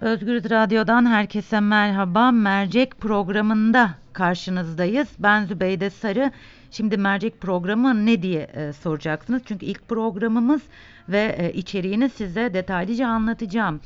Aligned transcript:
Özgür 0.00 0.50
Radyo'dan 0.50 1.06
herkese 1.06 1.60
merhaba. 1.60 2.30
Mercek 2.30 3.00
programında 3.00 3.90
karşınızdayız. 4.12 5.08
Ben 5.18 5.44
Zübeyde 5.44 5.90
Sarı. 5.90 6.32
Şimdi 6.70 6.96
mercek 6.96 7.40
programı 7.40 8.06
ne 8.06 8.22
diye 8.22 8.42
e, 8.42 8.72
soracaksınız. 8.72 9.42
Çünkü 9.46 9.66
ilk 9.66 9.88
programımız 9.88 10.62
ve 11.08 11.36
e, 11.38 11.52
içeriğini 11.52 12.08
size 12.08 12.54
detaylıca 12.54 13.08
anlatacağım. 13.08 13.80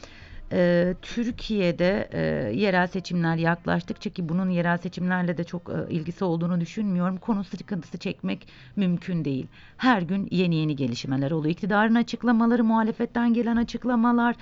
E, 0.53 0.95
Türkiye'de 1.03 2.09
e, 2.13 2.21
yerel 2.57 2.87
seçimler 2.87 3.37
yaklaştıkça 3.37 4.11
ki 4.11 4.29
bunun 4.29 4.51
yerel 4.51 4.79
seçimlerle 4.79 5.39
de 5.39 5.45
çok 5.45 5.71
e, 5.71 5.95
ilgisi 5.95 6.25
olduğunu 6.25 6.61
düşünmüyorum. 6.61 7.17
Konu 7.17 7.45
sıkıntısı 7.45 7.99
çekmek 7.99 8.49
mümkün 8.77 9.25
değil. 9.25 9.47
Her 9.77 10.03
gün 10.03 10.29
yeni 10.31 10.55
yeni 10.55 10.77
gelişmeler 10.77 11.31
oluyor. 11.31 11.53
İktidarın 11.53 11.95
açıklamaları, 11.95 12.65
muhalefetten 12.65 13.35
gelen 13.35 13.57
açıklamalar, 13.57 14.37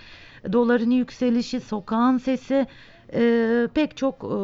doların 0.52 0.90
yükselişi, 0.90 1.60
sokağın 1.60 2.18
sesi 2.18 2.66
e, 3.12 3.68
pek 3.74 3.96
çok 3.96 4.24
e, 4.24 4.36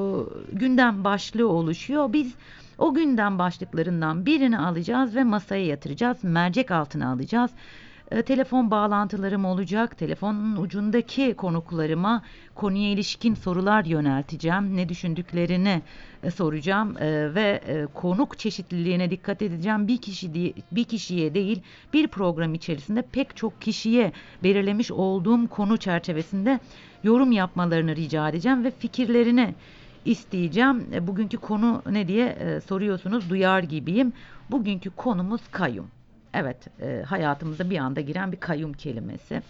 gündem 0.52 1.04
başlığı 1.04 1.48
oluşuyor. 1.48 2.12
Biz 2.12 2.34
o 2.78 2.94
gündem 2.94 3.38
başlıklarından 3.38 4.26
birini 4.26 4.58
alacağız 4.58 5.16
ve 5.16 5.24
masaya 5.24 5.66
yatıracağız. 5.66 6.24
Mercek 6.24 6.70
altına 6.70 7.12
alacağız. 7.12 7.50
E, 8.12 8.22
telefon 8.22 8.70
bağlantılarım 8.70 9.44
olacak. 9.44 9.98
Telefonun 9.98 10.56
ucundaki 10.56 11.34
konuklarıma 11.34 12.22
konuya 12.54 12.90
ilişkin 12.90 13.34
sorular 13.34 13.84
yönelteceğim. 13.84 14.76
Ne 14.76 14.88
düşündüklerini 14.88 15.82
e, 16.22 16.30
soracağım 16.30 16.96
e, 16.98 17.34
ve 17.34 17.60
e, 17.66 17.86
konuk 17.94 18.38
çeşitliliğine 18.38 19.10
dikkat 19.10 19.42
edeceğim. 19.42 19.88
Bir 19.88 19.98
kişi 19.98 20.34
diye, 20.34 20.52
bir 20.72 20.84
kişiye 20.84 21.34
değil, 21.34 21.62
bir 21.92 22.08
program 22.08 22.54
içerisinde 22.54 23.02
pek 23.02 23.36
çok 23.36 23.62
kişiye 23.62 24.12
belirlemiş 24.42 24.90
olduğum 24.90 25.48
konu 25.48 25.76
çerçevesinde 25.76 26.60
yorum 27.02 27.32
yapmalarını 27.32 27.96
rica 27.96 28.28
edeceğim 28.28 28.64
ve 28.64 28.70
fikirlerini 28.70 29.54
isteyeceğim. 30.04 30.86
Bugünkü 31.00 31.36
konu 31.36 31.82
ne 31.90 32.08
diye 32.08 32.60
soruyorsunuz. 32.66 33.30
Duyar 33.30 33.62
gibiyim. 33.62 34.12
Bugünkü 34.50 34.90
konumuz 34.90 35.40
kayyum. 35.50 36.01
Evet, 36.34 36.80
e, 36.80 37.02
hayatımıza 37.06 37.70
bir 37.70 37.78
anda 37.78 38.00
giren 38.00 38.32
bir 38.32 38.40
kayyum 38.40 38.72
kelimesi. 38.72 39.42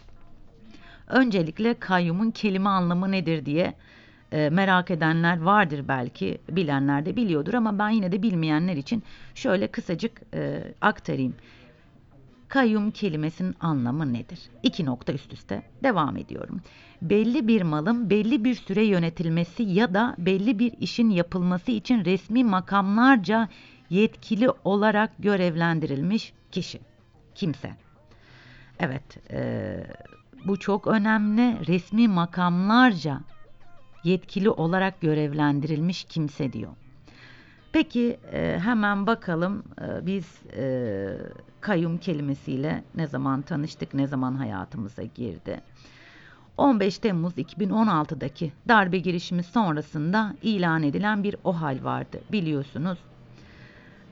Öncelikle 1.08 1.74
kayyumun 1.74 2.30
kelime 2.30 2.68
anlamı 2.68 3.12
nedir 3.12 3.46
diye 3.46 3.74
e, 4.32 4.50
merak 4.50 4.90
edenler 4.90 5.40
vardır 5.40 5.84
belki, 5.88 6.38
bilenler 6.50 7.06
de 7.06 7.16
biliyordur 7.16 7.54
ama 7.54 7.78
ben 7.78 7.88
yine 7.88 8.12
de 8.12 8.22
bilmeyenler 8.22 8.76
için 8.76 9.02
şöyle 9.34 9.66
kısacık 9.66 10.22
e, 10.34 10.64
aktarayım. 10.80 11.34
Kayyum 12.48 12.90
kelimesinin 12.90 13.54
anlamı 13.60 14.12
nedir? 14.12 14.38
İki 14.62 14.84
nokta 14.84 15.12
üst 15.12 15.32
üste 15.32 15.62
devam 15.82 16.16
ediyorum. 16.16 16.60
Belli 17.02 17.48
bir 17.48 17.62
malın 17.62 18.10
belli 18.10 18.44
bir 18.44 18.54
süre 18.54 18.84
yönetilmesi 18.84 19.62
ya 19.62 19.94
da 19.94 20.14
belli 20.18 20.58
bir 20.58 20.72
işin 20.80 21.10
yapılması 21.10 21.70
için 21.70 22.04
resmi 22.04 22.44
makamlarca 22.44 23.48
yetkili 23.90 24.48
olarak 24.64 25.10
görevlendirilmiş 25.18 26.32
kişi, 26.52 26.80
kimse. 27.34 27.70
Evet, 28.80 29.32
e, 29.32 29.76
bu 30.44 30.58
çok 30.58 30.86
önemli. 30.86 31.66
Resmi 31.66 32.08
makamlarca 32.08 33.20
yetkili 34.04 34.50
olarak 34.50 35.00
görevlendirilmiş 35.00 36.04
kimse 36.04 36.52
diyor. 36.52 36.72
Peki 37.72 38.18
e, 38.32 38.58
hemen 38.64 39.06
bakalım 39.06 39.62
e, 39.80 40.06
biz 40.06 40.42
e, 40.56 41.16
kayyum 41.60 41.98
kelimesiyle 41.98 42.84
ne 42.94 43.06
zaman 43.06 43.42
tanıştık, 43.42 43.94
ne 43.94 44.06
zaman 44.06 44.34
hayatımıza 44.34 45.02
girdi. 45.02 45.60
15 46.56 46.98
Temmuz 46.98 47.38
2016'daki 47.38 48.52
darbe 48.68 48.98
girişimi 48.98 49.42
sonrasında 49.42 50.34
ilan 50.42 50.82
edilen 50.82 51.22
bir 51.22 51.36
OHAL 51.44 51.84
vardı 51.84 52.20
biliyorsunuz. 52.32 52.98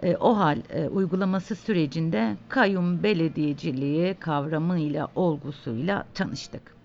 E, 0.03 0.17
OHAL 0.17 0.59
e, 0.71 0.89
uygulaması 0.89 1.57
sürecinde 1.57 2.37
kayyum 2.49 3.03
belediyeciliği 3.03 4.15
kavramıyla, 4.15 5.09
olgusuyla 5.15 6.05
tanıştık. 6.15 6.81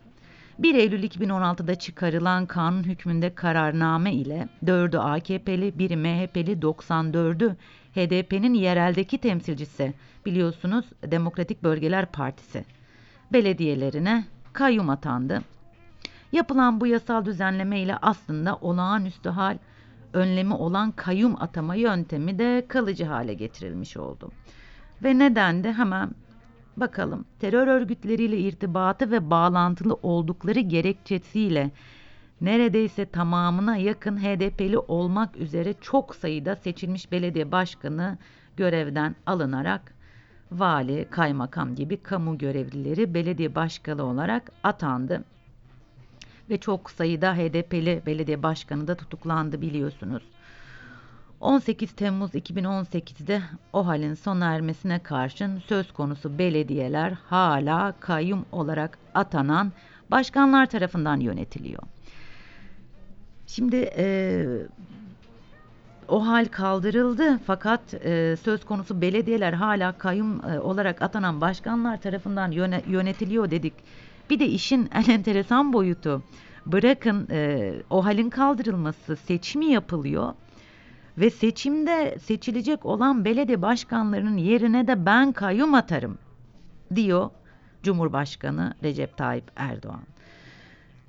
1 0.60 0.76
Eylül 0.76 1.04
2016'da 1.04 1.76
çıkarılan 1.76 2.46
kanun 2.46 2.84
hükmünde 2.84 3.36
kararname 3.36 4.14
ile 4.14 4.48
4'ü 4.66 4.98
AKP'li, 4.98 5.70
1'i 5.70 5.98
MHP'li, 5.98 6.60
94'ü 6.60 7.56
HDP'nin 7.96 8.54
yereldeki 8.54 9.18
temsilcisi 9.18 9.94
biliyorsunuz 10.26 10.86
Demokratik 11.04 11.64
Bölgeler 11.64 12.06
Partisi 12.06 12.66
belediyelerine 13.34 14.26
kayyum 14.54 14.90
atandı. 14.90 15.42
Yapılan 16.32 16.82
bu 16.82 16.88
yasal 16.88 17.26
düzenleme 17.26 17.80
ile 17.80 17.98
aslında 18.02 18.56
olağanüstü 18.56 19.30
hal 19.30 19.58
önlemi 20.14 20.54
olan 20.54 20.92
kayyum 20.92 21.42
atama 21.42 21.76
yöntemi 21.76 22.40
de 22.40 22.66
kalıcı 22.68 23.06
hale 23.06 23.34
getirilmiş 23.34 23.98
oldu. 23.98 24.32
Ve 25.04 25.20
neden 25.20 25.64
de 25.64 25.74
hemen 25.74 26.12
bakalım. 26.78 27.26
Terör 27.40 27.68
örgütleriyle 27.68 28.38
irtibatı 28.38 29.12
ve 29.12 29.30
bağlantılı 29.30 29.94
oldukları 29.94 30.60
gerekçesiyle 30.60 31.72
neredeyse 32.42 33.06
tamamına 33.06 33.78
yakın 33.78 34.18
HDP'li 34.18 34.78
olmak 34.78 35.38
üzere 35.38 35.74
çok 35.82 36.16
sayıda 36.16 36.56
seçilmiş 36.56 37.12
belediye 37.12 37.52
başkanı 37.52 38.18
görevden 38.58 39.16
alınarak 39.26 39.96
vali, 40.52 41.08
kaymakam 41.12 41.76
gibi 41.76 41.98
kamu 41.98 42.38
görevlileri 42.38 43.14
belediye 43.14 43.56
başkanı 43.56 44.04
olarak 44.04 44.52
atandı. 44.64 45.24
Ve 46.50 46.58
çok 46.58 46.92
sayıda 46.92 47.36
HDP'li 47.36 48.02
belediye 48.06 48.44
başkanı 48.44 48.88
da 48.88 48.96
tutuklandı 48.96 49.62
biliyorsunuz. 49.62 50.24
18 51.40 51.92
Temmuz 51.92 52.36
2018'de 52.36 53.42
o 53.74 53.88
halin 53.88 54.14
sona 54.14 54.54
ermesine 54.54 55.00
karşın 55.00 55.60
söz 55.60 55.94
konusu 55.94 56.38
belediyeler 56.38 57.12
hala 57.12 57.94
kayyum 58.00 58.46
olarak 58.52 58.98
atanan 59.14 59.72
başkanlar 60.12 60.66
tarafından 60.66 61.20
yönetiliyor. 61.20 61.84
Şimdi 63.48 63.90
e, 63.98 64.46
o 66.08 66.28
hal 66.28 66.46
kaldırıldı 66.46 67.40
fakat 67.46 67.94
e, 67.94 68.36
söz 68.44 68.66
konusu 68.66 69.02
belediyeler 69.02 69.54
hala 69.54 69.98
kayyum 69.98 70.42
e, 70.50 70.60
olarak 70.60 71.02
atanan 71.02 71.42
başkanlar 71.42 72.02
tarafından 72.02 72.52
yöne, 72.52 72.82
yönetiliyor 72.88 73.52
dedik. 73.52 73.74
Bir 74.30 74.40
de 74.40 74.48
işin 74.48 74.90
en 74.94 75.04
enteresan 75.12 75.74
boyutu 75.74 76.24
bırakın 76.66 77.28
e, 77.32 77.74
o 77.90 78.06
halin 78.06 78.30
kaldırılması 78.30 79.16
seçimi 79.16 79.66
yapılıyor 79.66 80.34
ve 81.18 81.30
seçimde 81.30 82.18
seçilecek 82.20 82.86
olan 82.86 83.26
belediye 83.26 83.62
başkanlarının 83.62 84.38
yerine 84.38 84.88
de 84.88 85.06
ben 85.06 85.32
kayyum 85.32 85.74
atarım 85.74 86.18
diyor 86.96 87.30
Cumhurbaşkanı 87.84 88.74
Recep 88.84 89.18
Tayyip 89.18 89.52
Erdoğan. 89.56 90.02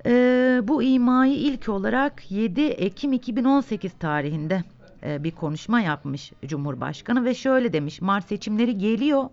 Ee, 0.05 0.61
bu 0.63 0.83
imayı 0.83 1.33
ilk 1.33 1.69
olarak 1.69 2.31
7 2.31 2.61
Ekim 2.61 3.13
2018 3.13 3.93
tarihinde 3.93 4.63
e, 5.03 5.23
bir 5.23 5.31
konuşma 5.31 5.81
yapmış 5.81 6.31
Cumhurbaşkanı 6.45 7.25
ve 7.25 7.35
şöyle 7.35 7.73
demiş 7.73 8.01
Mart 8.01 8.27
seçimleri 8.27 8.77
geliyor. 8.77 9.23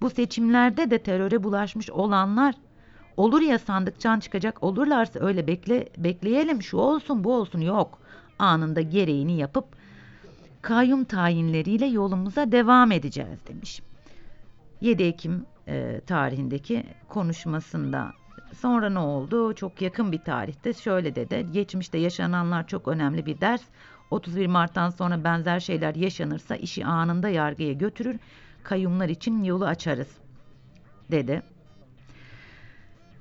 Bu 0.00 0.10
seçimlerde 0.10 0.90
de 0.90 0.98
teröre 0.98 1.42
bulaşmış 1.42 1.90
olanlar 1.90 2.54
olur 3.18 3.40
ya 3.40 3.58
sandıktan 3.58 4.20
çıkacak 4.20 4.62
olurlarsa 4.62 5.20
öyle 5.20 5.46
bekle 5.46 5.88
bekleyelim 5.96 6.62
şu 6.62 6.76
olsun 6.76 7.24
bu 7.24 7.34
olsun 7.34 7.60
yok. 7.60 7.98
Anında 8.38 8.80
gereğini 8.80 9.36
yapıp 9.38 9.64
kayyum 10.62 11.04
tayinleriyle 11.04 11.86
yolumuza 11.86 12.52
devam 12.52 12.92
edeceğiz 12.92 13.38
demiş. 13.48 13.82
7 14.80 15.02
Ekim 15.02 15.46
e, 15.68 16.00
tarihindeki 16.06 16.84
konuşmasında 17.08 18.12
sonra 18.58 18.90
ne 18.90 18.98
oldu? 18.98 19.54
Çok 19.54 19.82
yakın 19.82 20.12
bir 20.12 20.18
tarihte 20.18 20.72
şöyle 20.72 21.14
dedi. 21.14 21.46
Geçmişte 21.52 21.98
yaşananlar 21.98 22.66
çok 22.66 22.88
önemli 22.88 23.26
bir 23.26 23.40
ders. 23.40 23.62
31 24.10 24.46
Mart'tan 24.46 24.90
sonra 24.90 25.24
benzer 25.24 25.60
şeyler 25.60 25.94
yaşanırsa 25.94 26.56
işi 26.56 26.86
anında 26.86 27.28
yargıya 27.28 27.72
götürür. 27.72 28.16
Kayyumlar 28.62 29.08
için 29.08 29.44
yolu 29.44 29.66
açarız 29.66 30.08
dedi. 31.10 31.42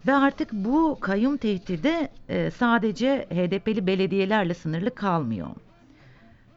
Ve 0.08 0.14
artık 0.14 0.54
bu 0.54 0.98
kayyum 1.02 1.38
tehdidi 1.38 2.10
e, 2.30 2.52
sadece 2.52 3.28
HDP'li 3.30 3.88
belediyelerle 3.88 4.54
sınırlı 4.54 4.96
kalmıyor. 4.96 5.48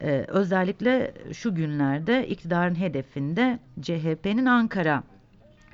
E, 0.00 0.24
özellikle 0.28 1.14
şu 1.32 1.54
günlerde 1.54 2.28
iktidarın 2.28 2.74
hedefinde 2.74 3.58
CHP'nin 3.80 4.46
Ankara 4.46 5.02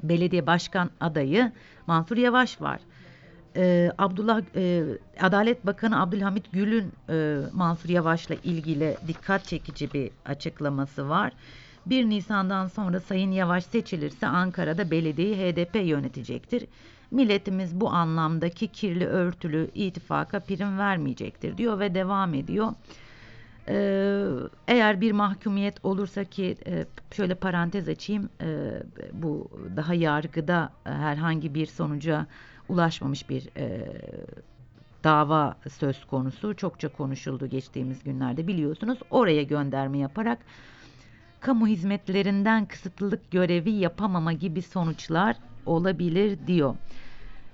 Belediye 0.03 0.47
Başkan 0.47 0.91
adayı 1.01 1.53
Mansur 1.87 2.17
Yavaş 2.17 2.61
var. 2.61 2.81
Ee, 3.57 3.93
Abdullah 3.99 4.43
e, 4.57 4.85
Adalet 5.21 5.67
Bakanı 5.67 6.03
Abdülhamit 6.03 6.53
Gül'ün 6.53 6.93
e, 7.09 7.39
Mansur 7.53 7.89
Yavaş'la 7.89 8.35
ilgili 8.35 8.97
dikkat 9.09 9.45
çekici 9.45 9.93
bir 9.93 10.11
açıklaması 10.25 11.09
var. 11.09 11.33
1 11.87 12.05
Nisan'dan 12.05 12.67
sonra 12.67 13.01
Sayın 13.01 13.31
Yavaş 13.31 13.65
seçilirse 13.65 14.27
Ankara'da 14.27 14.91
belediyeyi 14.91 15.37
HDP 15.37 15.75
yönetecektir. 15.75 16.67
Milletimiz 17.11 17.81
bu 17.81 17.91
anlamdaki 17.91 18.69
kirli 18.69 19.07
örtülü 19.07 19.71
ittifaka 19.75 20.41
prim 20.41 20.79
vermeyecektir 20.79 21.59
diyor 21.59 21.81
ve 21.81 21.95
devam 21.95 22.35
ediyor. 22.35 22.73
Ee, 23.69 24.27
eğer 24.69 25.01
bir 25.01 25.13
mahkumiyet 25.13 25.85
olursa 25.85 26.25
ki 26.25 26.57
e, 26.67 26.87
şöyle 27.13 27.35
parantez 27.35 27.89
açayım 27.89 28.29
e, 28.41 28.73
bu 29.13 29.51
daha 29.77 29.95
yargıda 29.95 30.73
e, 30.87 30.91
herhangi 30.91 31.55
bir 31.55 31.67
sonuca 31.67 32.27
ulaşmamış 32.69 33.31
bir 33.31 33.49
dava 35.05 35.57
söz 35.71 36.05
konusu 36.05 36.57
çokça 36.57 36.89
konuşuldu 36.89 37.47
geçtiğimiz 37.47 38.05
günlerde 38.05 38.47
biliyorsunuz 38.47 38.99
oraya 39.11 39.43
gönderme 39.43 39.99
yaparak 39.99 40.39
kamu 41.41 41.67
hizmetlerinden 41.67 42.67
kısıtlılık 42.67 43.31
görevi 43.31 43.71
yapamama 43.71 44.33
gibi 44.33 44.63
sonuçlar 44.63 45.37
olabilir 45.67 46.39
diyor. 46.47 46.75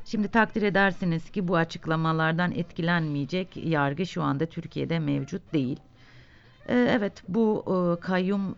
Şimdi 0.04 0.28
takdir 0.28 0.62
edersiniz 0.62 1.30
ki 1.30 1.48
bu 1.48 1.56
açıklamalardan 1.56 2.52
etkilenmeyecek 2.52 3.56
yargı 3.56 4.06
şu 4.06 4.22
anda 4.22 4.46
Türkiye'de 4.46 4.98
mevcut 4.98 5.52
değil. 5.52 5.80
Ee, 6.68 6.88
Evet 6.90 7.22
bu 7.28 7.64
e, 7.66 8.00
kayyum 8.00 8.50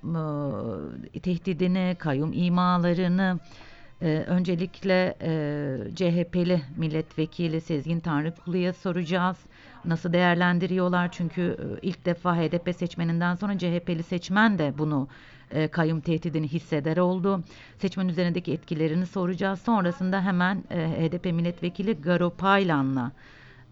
e, 1.15 1.21
tehdidini, 1.21 1.97
kayyum 1.99 2.33
imalarını 2.33 3.39
e, 4.03 4.25
öncelikle 4.27 5.17
CHP'li 5.95 6.63
milletvekili 6.77 7.61
Sezgin 7.61 8.01
Tanrıkulu'ya 8.01 8.73
soracağız. 8.73 9.37
Nasıl 9.85 10.13
değerlendiriyorlar? 10.13 11.13
Çünkü 11.13 11.57
ilk 11.83 12.07
defa 12.07 12.37
HDP 12.37 12.77
seçmeninden 12.77 13.35
sonra 13.35 13.59
CHP'li 13.59 14.03
seçmen 14.03 14.59
de 14.59 14.75
bunu 14.79 15.09
e, 15.51 15.69
kayyum 15.69 16.01
tehdidini 16.01 16.49
hisseder 16.49 16.97
oldu. 16.97 17.45
Seçmen 17.79 18.09
üzerindeki 18.09 18.53
etkilerini 18.53 19.07
soracağız. 19.07 19.61
Sonrasında 19.61 20.23
hemen 20.23 20.65
e, 20.71 20.77
HDP 20.77 21.25
milletvekili 21.25 22.01
Garo 22.01 22.31
Paylan'la 22.31 23.13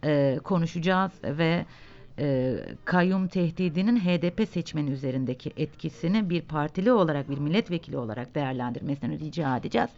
e, 0.04 0.38
konuşacağız 0.44 1.12
ve 1.24 1.64
e, 2.18 2.56
kayyum 2.84 3.28
tehdidinin 3.28 4.00
HDP 4.00 4.48
seçmeni 4.48 4.90
üzerindeki 4.90 5.52
etkisini 5.56 6.30
bir 6.30 6.42
partili 6.42 6.92
olarak 6.92 7.30
bir 7.30 7.38
milletvekili 7.38 7.96
olarak 7.96 8.34
değerlendirmesini 8.34 9.18
rica 9.18 9.56
edeceğiz. 9.56 9.90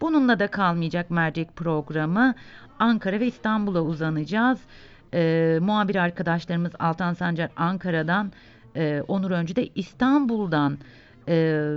Bununla 0.00 0.38
da 0.38 0.46
kalmayacak 0.46 1.10
mercek 1.10 1.56
programı 1.56 2.34
Ankara 2.78 3.20
ve 3.20 3.26
İstanbul'a 3.26 3.82
uzanacağız. 3.82 4.58
E, 5.14 5.58
muhabir 5.62 5.96
arkadaşlarımız 5.96 6.72
Altan 6.78 7.14
Sancar 7.14 7.50
Ankara'dan, 7.56 8.32
e, 8.76 9.02
Onur 9.08 9.30
Öncü 9.30 9.56
de 9.56 9.66
İstanbul'dan 9.66 10.78
e, 11.28 11.76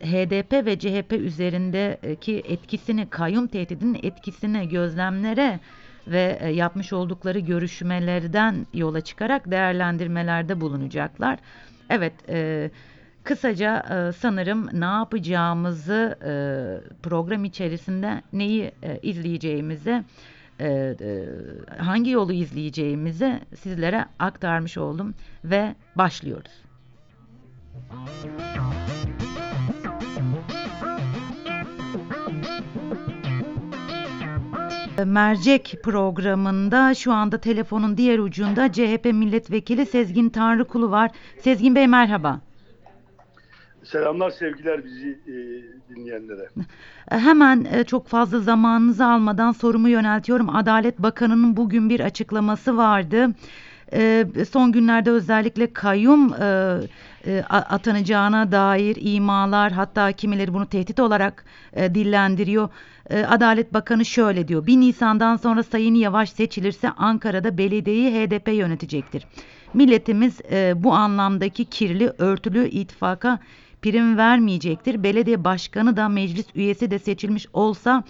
HDP 0.00 0.66
ve 0.66 0.78
CHP 0.78 1.12
üzerindeki 1.12 2.42
etkisini, 2.48 3.10
kayyum 3.10 3.46
tehdidinin 3.46 4.00
etkisini 4.02 4.68
gözlemlere 4.68 5.60
ve 6.06 6.38
e, 6.40 6.48
yapmış 6.48 6.92
oldukları 6.92 7.38
görüşmelerden 7.38 8.66
yola 8.74 9.00
çıkarak 9.00 9.50
değerlendirmelerde 9.50 10.60
bulunacaklar. 10.60 11.38
Evet, 11.90 12.12
e, 12.28 12.70
kısaca 13.24 13.78
e, 13.78 14.12
sanırım 14.12 14.80
ne 14.80 14.84
yapacağımızı 14.84 16.18
e, 16.22 16.32
program 17.02 17.44
içerisinde 17.44 18.22
neyi 18.32 18.72
e, 18.82 18.98
izleyeceğimizi, 19.02 20.04
e, 20.60 20.66
e, 20.68 21.28
hangi 21.78 22.10
yolu 22.10 22.32
izleyeceğimizi 22.32 23.40
sizlere 23.56 24.06
aktarmış 24.18 24.78
oldum 24.78 25.14
ve 25.44 25.74
başlıyoruz. 25.96 26.67
Mercek 35.04 35.76
programında 35.82 36.94
şu 36.94 37.12
anda 37.12 37.38
telefonun 37.38 37.96
diğer 37.96 38.18
ucunda 38.18 38.72
CHP 38.72 39.04
milletvekili 39.04 39.86
Sezgin 39.86 40.28
Tanrıkulu 40.28 40.90
var. 40.90 41.10
Sezgin 41.40 41.74
Bey 41.74 41.86
merhaba. 41.86 42.40
Selamlar 43.84 44.30
sevgiler 44.30 44.84
bizi 44.84 45.08
e, 45.08 45.34
dinleyenlere. 45.94 46.48
Hemen 47.08 47.66
e, 47.72 47.84
çok 47.84 48.08
fazla 48.08 48.40
zamanınızı 48.40 49.06
almadan 49.06 49.52
sorumu 49.52 49.88
yöneltiyorum. 49.88 50.56
Adalet 50.56 50.98
Bakanı'nın 50.98 51.56
bugün 51.56 51.90
bir 51.90 52.00
açıklaması 52.00 52.76
vardı. 52.76 53.26
E, 53.92 54.26
son 54.50 54.72
günlerde 54.72 55.10
özellikle 55.10 55.72
kayyum 55.72 56.34
e, 56.34 56.78
e, 57.28 57.44
atanacağına 57.48 58.52
dair 58.52 58.96
imalar 59.00 59.72
hatta 59.72 60.12
kimileri 60.12 60.54
bunu 60.54 60.66
tehdit 60.66 61.00
olarak 61.00 61.44
e, 61.72 61.94
dillendiriyor. 61.94 62.68
E, 63.10 63.24
Adalet 63.24 63.74
Bakanı 63.74 64.04
şöyle 64.04 64.48
diyor. 64.48 64.66
1 64.66 64.76
Nisan'dan 64.76 65.36
sonra 65.36 65.62
Sayın 65.62 65.94
Yavaş 65.94 66.30
seçilirse 66.30 66.90
Ankara'da 66.90 67.58
belediyeyi 67.58 68.10
HDP 68.10 68.48
yönetecektir. 68.48 69.26
Milletimiz 69.74 70.40
bu 70.74 70.92
anlamdaki 70.92 71.64
kirli 71.64 72.12
örtülü 72.18 72.68
ittifaka 72.68 73.38
prim 73.82 74.16
vermeyecektir. 74.16 75.02
Belediye 75.02 75.44
başkanı 75.44 75.96
da 75.96 76.08
meclis 76.08 76.46
üyesi 76.54 76.90
de 76.90 76.98
seçilmiş 76.98 77.46
olsa 77.52 78.04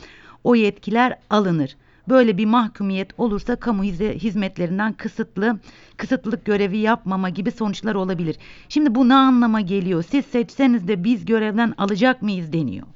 o 0.45 0.55
yetkiler 0.55 1.19
alınır. 1.31 1.77
Böyle 2.09 2.39
bir 2.39 2.47
mahkumiyet 2.47 3.09
olursa 3.19 3.57
kamu 3.57 3.83
hizmetlerinden 3.83 4.93
kısıtlı, 4.93 5.59
kısıtlılık 5.97 6.45
görevi 6.45 6.79
yapmama 6.79 7.29
gibi 7.29 7.51
sonuçlar 7.51 7.95
olabilir. 7.95 8.37
Şimdi 8.69 8.95
bu 8.95 9.09
ne 9.09 9.15
anlama 9.15 9.61
geliyor? 9.61 10.03
Siz 10.03 10.27
seçseniz 10.27 10.89
de 10.89 11.05
biz 11.05 11.25
görevden 11.25 11.75
alacak 11.79 12.23
mıyız 12.23 12.53
deniyor. 12.53 12.87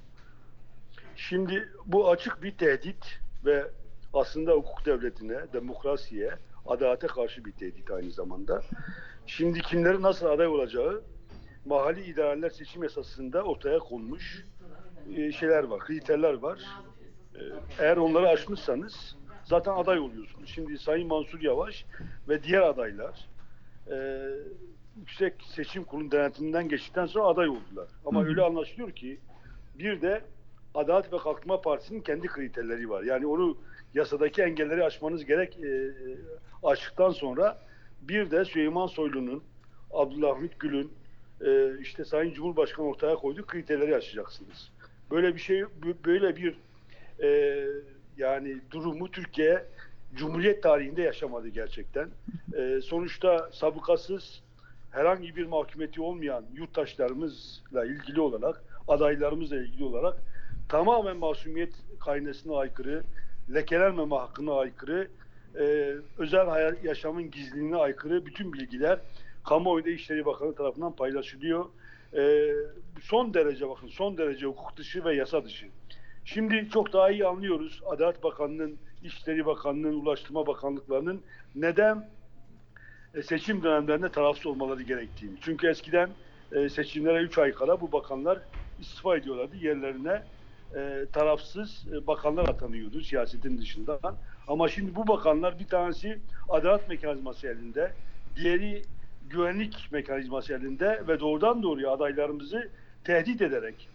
Şimdi 1.16 1.68
bu 1.86 2.10
açık 2.10 2.42
bir 2.42 2.50
tehdit 2.50 3.20
ve 3.44 3.70
aslında 4.12 4.52
hukuk 4.52 4.86
devletine, 4.86 5.38
demokrasiye, 5.52 6.30
adalete 6.66 7.06
karşı 7.06 7.44
bir 7.44 7.52
tehdit 7.52 7.90
aynı 7.90 8.10
zamanda. 8.10 8.62
Şimdi 9.26 9.60
kimlerin 9.60 10.02
nasıl 10.02 10.26
aday 10.26 10.46
olacağı 10.46 11.02
mahalli 11.64 12.04
idareler 12.04 12.50
seçim 12.50 12.82
yasasında 12.82 13.42
ortaya 13.42 13.78
konmuş 13.78 14.44
e, 15.16 15.32
şeyler 15.32 15.64
var, 15.64 15.80
kriterler 15.80 16.34
var. 16.34 16.58
E, 17.34 17.40
eğer 17.78 17.96
onları 17.96 18.28
aşmışsanız 18.28 19.16
zaten 19.44 19.72
aday 19.72 19.98
oluyorsunuz. 19.98 20.50
Şimdi 20.54 20.78
Sayın 20.78 21.08
Mansur 21.08 21.40
Yavaş 21.40 21.84
ve 22.28 22.42
diğer 22.42 22.62
adaylar 22.62 23.28
e, 23.90 24.28
Yüksek 24.96 25.34
Seçim 25.54 25.84
Kurulu 25.84 26.10
denetiminden 26.10 26.68
geçtikten 26.68 27.06
sonra 27.06 27.24
aday 27.24 27.48
oldular. 27.48 27.88
Ama 28.06 28.22
hı 28.22 28.26
öyle 28.26 28.42
anlaşılıyor 28.42 28.90
ki 28.90 29.18
bir 29.78 30.02
de 30.02 30.20
Adalet 30.74 31.12
ve 31.12 31.18
Kalkınma 31.18 31.60
Partisi'nin 31.60 32.00
kendi 32.00 32.26
kriterleri 32.26 32.90
var. 32.90 33.02
Yani 33.02 33.26
onu 33.26 33.56
yasadaki 33.94 34.42
engelleri 34.42 34.84
aşmanız 34.84 35.24
gerek 35.24 35.58
e, 35.64 35.92
aştıktan 36.62 37.10
sonra 37.10 37.58
bir 38.02 38.30
de 38.30 38.44
Süleyman 38.44 38.86
Soylu'nun, 38.86 39.42
Abdülhamit 39.92 40.60
Gül'ün, 40.60 40.92
e, 41.44 41.80
işte 41.80 42.04
Sayın 42.04 42.34
Cumhurbaşkanı 42.34 42.86
ortaya 42.86 43.14
koyduğu 43.14 43.46
kriterleri 43.46 43.96
aşacaksınız. 43.96 44.70
Böyle 45.10 45.34
bir 45.34 45.40
şey, 45.40 45.64
böyle 46.04 46.36
bir 46.36 46.56
e, 47.22 47.58
yani 48.18 48.56
durumu 48.70 49.10
Türkiye 49.10 49.64
Cumhuriyet 50.14 50.62
tarihinde 50.62 51.02
yaşamadı 51.02 51.48
gerçekten. 51.48 52.08
E, 52.56 52.80
sonuçta 52.80 53.50
sabıkasız 53.52 54.42
herhangi 54.90 55.36
bir 55.36 55.46
mahkumiyeti 55.46 56.00
olmayan 56.00 56.44
yurttaşlarımızla 56.54 57.84
ilgili 57.84 58.20
olarak, 58.20 58.62
adaylarımızla 58.88 59.56
ilgili 59.56 59.84
olarak 59.84 60.18
tamamen 60.68 61.16
masumiyet 61.16 61.72
kaynesine 62.00 62.56
aykırı, 62.56 63.02
lekelenmeme 63.54 64.16
hakkına 64.16 64.54
aykırı, 64.54 65.08
e, 65.58 65.94
özel 66.18 66.46
hayat, 66.46 66.84
yaşamın 66.84 67.30
gizliliğine 67.30 67.76
aykırı 67.76 68.26
bütün 68.26 68.52
bilgiler 68.52 68.98
Kamuoyunda 69.44 69.90
İşleri 69.90 70.24
Bakanı 70.24 70.54
tarafından 70.54 70.92
paylaşılıyor. 70.92 71.64
E, 72.16 72.52
son 73.02 73.34
derece 73.34 73.68
bakın 73.68 73.88
son 73.88 74.18
derece 74.18 74.46
hukuk 74.46 74.76
dışı 74.76 75.04
ve 75.04 75.14
yasa 75.14 75.44
dışı. 75.44 75.66
Şimdi 76.24 76.68
çok 76.72 76.92
daha 76.92 77.10
iyi 77.10 77.26
anlıyoruz 77.26 77.80
Adalet 77.86 78.22
Bakanı'nın, 78.22 78.78
İşleri 79.02 79.46
Bakanı'nın, 79.46 80.00
Ulaştırma 80.00 80.46
Bakanlıklarının 80.46 81.22
neden 81.54 82.08
e, 83.14 83.22
seçim 83.22 83.62
dönemlerinde 83.62 84.08
tarafsız 84.08 84.46
olmaları 84.46 84.82
gerektiğini. 84.82 85.36
Çünkü 85.40 85.68
eskiden 85.68 86.10
e, 86.52 86.68
seçimlere 86.68 87.22
3 87.22 87.38
ay 87.38 87.52
kala 87.52 87.80
bu 87.80 87.92
bakanlar 87.92 88.38
istifa 88.80 89.16
ediyorlardı. 89.16 89.56
Yerlerine 89.56 90.22
e, 90.76 91.06
tarafsız 91.12 91.86
bakanlar 92.06 92.48
atanıyordu 92.48 93.00
siyasetin 93.00 93.58
dışından. 93.58 94.00
Ama 94.48 94.68
şimdi 94.68 94.94
bu 94.94 95.08
bakanlar 95.08 95.58
bir 95.58 95.66
tanesi 95.66 96.18
adalet 96.48 96.88
mekanizması 96.88 97.46
elinde, 97.48 97.92
diğeri 98.36 98.82
güvenlik 99.30 99.88
mekanizması 99.92 100.54
elinde 100.54 101.02
ve 101.08 101.20
doğrudan 101.20 101.62
doğruya 101.62 101.90
adaylarımızı 101.90 102.68
tehdit 103.04 103.42
ederek, 103.42 103.88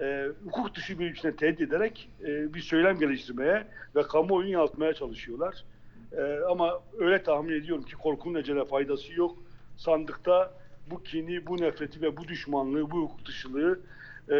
e, 0.00 0.26
hukuk 0.44 0.74
dışı 0.74 0.98
bir 0.98 1.10
içine 1.10 1.36
tehdit 1.36 1.60
ederek 1.60 2.08
e, 2.24 2.54
bir 2.54 2.60
söylem 2.60 2.98
geliştirmeye 2.98 3.64
ve 3.96 4.02
kamuoyunu 4.02 4.50
yansıtmaya 4.52 4.94
çalışıyorlar. 4.94 5.64
E, 6.12 6.22
ama 6.50 6.80
öyle 6.98 7.22
tahmin 7.22 7.60
ediyorum 7.60 7.84
ki 7.84 7.94
korkunun 7.94 8.38
ecele 8.38 8.64
faydası 8.64 9.12
yok. 9.12 9.36
Sandıkta 9.76 10.50
bu 10.90 11.02
kini, 11.02 11.46
bu 11.46 11.56
nefreti 11.60 12.02
ve 12.02 12.16
bu 12.16 12.28
düşmanlığı, 12.28 12.90
bu 12.90 12.96
hukuk 13.02 13.26
dışılığı 13.26 13.80
e, 14.30 14.36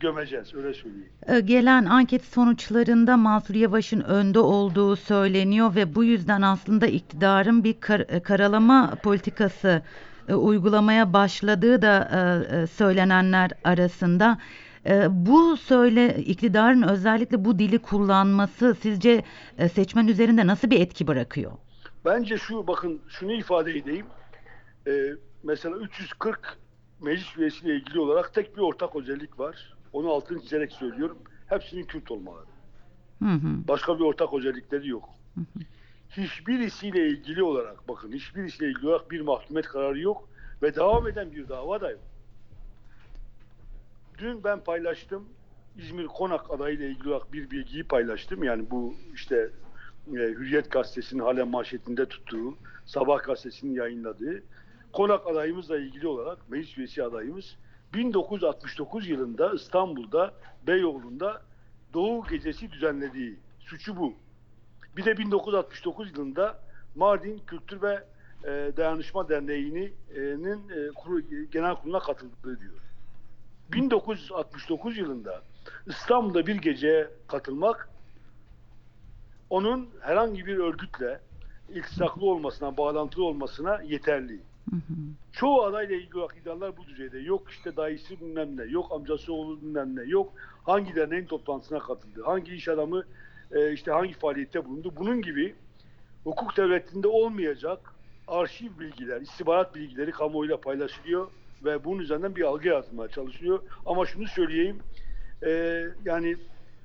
gömeceğiz. 0.00 0.54
Öyle 0.54 0.74
söyleyeyim. 0.74 1.08
E, 1.28 1.40
Gelen 1.40 1.84
anket 1.84 2.24
sonuçlarında 2.24 3.16
Mansur 3.16 3.54
Yavaş'ın 3.54 4.00
önde 4.00 4.38
olduğu 4.38 4.96
söyleniyor 4.96 5.74
ve 5.74 5.94
bu 5.94 6.04
yüzden 6.04 6.42
aslında 6.42 6.86
iktidarın 6.86 7.64
bir 7.64 7.80
kar- 7.80 8.06
e, 8.08 8.20
karalama 8.20 8.94
politikası 9.02 9.82
e, 10.28 10.34
uygulamaya 10.34 11.12
başladığı 11.12 11.82
da 11.82 12.08
söylenenler 12.72 13.50
arasında. 13.64 14.38
E, 14.86 15.06
Bu 15.26 15.56
söyle 15.56 16.16
iktidarın 16.16 16.82
özellikle 16.82 17.44
bu 17.44 17.58
dili 17.58 17.78
kullanması 17.78 18.76
sizce 18.80 19.22
e, 19.58 19.68
seçmen 19.68 20.06
üzerinde 20.08 20.46
nasıl 20.46 20.70
bir 20.70 20.80
etki 20.80 21.06
bırakıyor? 21.06 21.52
Bence 22.04 22.38
şu 22.38 22.66
bakın 22.66 23.00
şunu 23.08 23.32
ifade 23.32 23.70
edeyim. 23.78 24.06
Ee, 24.86 25.10
mesela 25.42 25.76
340 25.76 26.58
meclis 27.00 27.36
üyesiyle 27.38 27.74
ilgili 27.76 28.00
olarak 28.00 28.34
tek 28.34 28.56
bir 28.56 28.62
ortak 28.62 28.96
özellik 28.96 29.38
var. 29.38 29.74
Onu 29.92 30.10
altını 30.10 30.40
çizerek 30.42 30.72
söylüyorum. 30.72 31.18
Hepsinin 31.46 31.84
Kürt 31.84 32.10
olmaları. 32.10 32.46
Hı 33.22 33.28
hı. 33.28 33.68
Başka 33.68 33.98
bir 33.98 34.04
ortak 34.04 34.34
özellikleri 34.34 34.88
yok. 34.88 35.08
Hiçbirisiyle 36.10 37.08
ilgili 37.08 37.42
olarak 37.42 37.88
bakın 37.88 38.12
hiçbirisiyle 38.12 38.70
ilgili 38.70 38.88
olarak 38.88 39.10
bir 39.10 39.20
mahkumiyet 39.20 39.66
kararı 39.66 39.98
yok 40.00 40.28
ve 40.62 40.74
devam 40.74 41.08
eden 41.08 41.32
bir 41.32 41.48
dava 41.48 41.80
da 41.80 41.90
yok. 41.90 42.00
Dün 44.20 44.44
ben 44.44 44.64
paylaştım 44.64 45.28
İzmir 45.76 46.06
Konak 46.06 46.50
adayıyla 46.50 46.86
ilgili 46.86 47.08
olarak 47.08 47.32
bir 47.32 47.50
bilgiyi 47.50 47.84
paylaştım. 47.84 48.42
Yani 48.42 48.70
bu 48.70 48.94
işte 49.14 49.50
e, 50.08 50.12
Hürriyet 50.12 50.70
Gazetesi'nin 50.70 51.20
halen 51.20 51.48
manşetinde 51.48 52.06
tuttuğu, 52.06 52.54
Sabah 52.86 53.24
Gazetesi'nin 53.24 53.74
yayınladığı 53.74 54.42
Konak 54.92 55.26
adayımızla 55.26 55.78
ilgili 55.78 56.06
olarak 56.06 56.50
meclis 56.50 56.78
üyesi 56.78 57.04
adayımız 57.04 57.56
1969 57.94 59.08
yılında 59.08 59.54
İstanbul'da 59.54 60.34
Beyoğlu'nda 60.66 61.42
Doğu 61.94 62.26
Gecesi 62.26 62.70
düzenlediği 62.70 63.38
suçu 63.60 63.96
bu. 63.96 64.14
Bir 64.96 65.04
de 65.04 65.18
1969 65.18 66.10
yılında 66.10 66.58
Mardin 66.94 67.40
Kültür 67.46 67.82
ve 67.82 68.04
e, 68.44 68.72
Dayanışma 68.76 69.28
Derneği'nin 69.28 69.94
e, 70.16 71.46
genel 71.52 71.74
kuruluna 71.74 71.98
katıldığı 71.98 72.60
diyor. 72.60 72.89
1969 73.72 74.98
yılında 74.98 75.42
İstanbul'da 75.86 76.46
bir 76.46 76.56
geceye 76.56 77.08
katılmak 77.28 77.88
onun 79.50 79.90
herhangi 80.00 80.46
bir 80.46 80.58
örgütle 80.58 81.20
iltisaklı 81.68 82.26
olmasına, 82.26 82.76
bağlantılı 82.76 83.24
olmasına 83.24 83.82
yeterli. 83.82 84.40
Hı 84.70 84.76
hı. 84.76 84.94
Çoğu 85.32 85.62
adayla 85.62 85.96
ilgili 85.96 86.40
iddialar 86.40 86.76
bu 86.76 86.86
düzeyde. 86.86 87.18
Yok 87.18 87.50
işte 87.50 87.76
dayısı 87.76 88.20
bilmem 88.20 88.56
ne, 88.56 88.62
yok 88.62 88.92
amcası 88.92 89.32
oğlu 89.32 89.62
bilmem 89.62 89.96
ne, 89.96 90.02
yok 90.02 90.32
hangi 90.64 90.94
derneğin 90.94 91.26
toplantısına 91.26 91.78
katıldı, 91.78 92.22
hangi 92.24 92.54
iş 92.54 92.68
adamı 92.68 93.04
e, 93.52 93.72
işte 93.72 93.90
hangi 93.90 94.12
faaliyette 94.12 94.64
bulundu. 94.64 94.92
Bunun 94.96 95.22
gibi 95.22 95.54
hukuk 96.24 96.56
devletinde 96.56 97.08
olmayacak 97.08 97.94
arşiv 98.28 98.78
bilgiler, 98.78 99.20
istihbarat 99.20 99.74
bilgileri 99.74 100.10
kamuoyuyla 100.10 100.60
paylaşılıyor 100.60 101.28
ve 101.64 101.84
bunun 101.84 101.98
üzerinden 101.98 102.36
bir 102.36 102.42
algı 102.42 102.68
yaratılmaya 102.68 103.08
çalışılıyor. 103.08 103.62
Ama 103.86 104.06
şunu 104.06 104.26
söyleyeyim, 104.26 104.78
e, 105.42 105.84
yani 106.04 106.36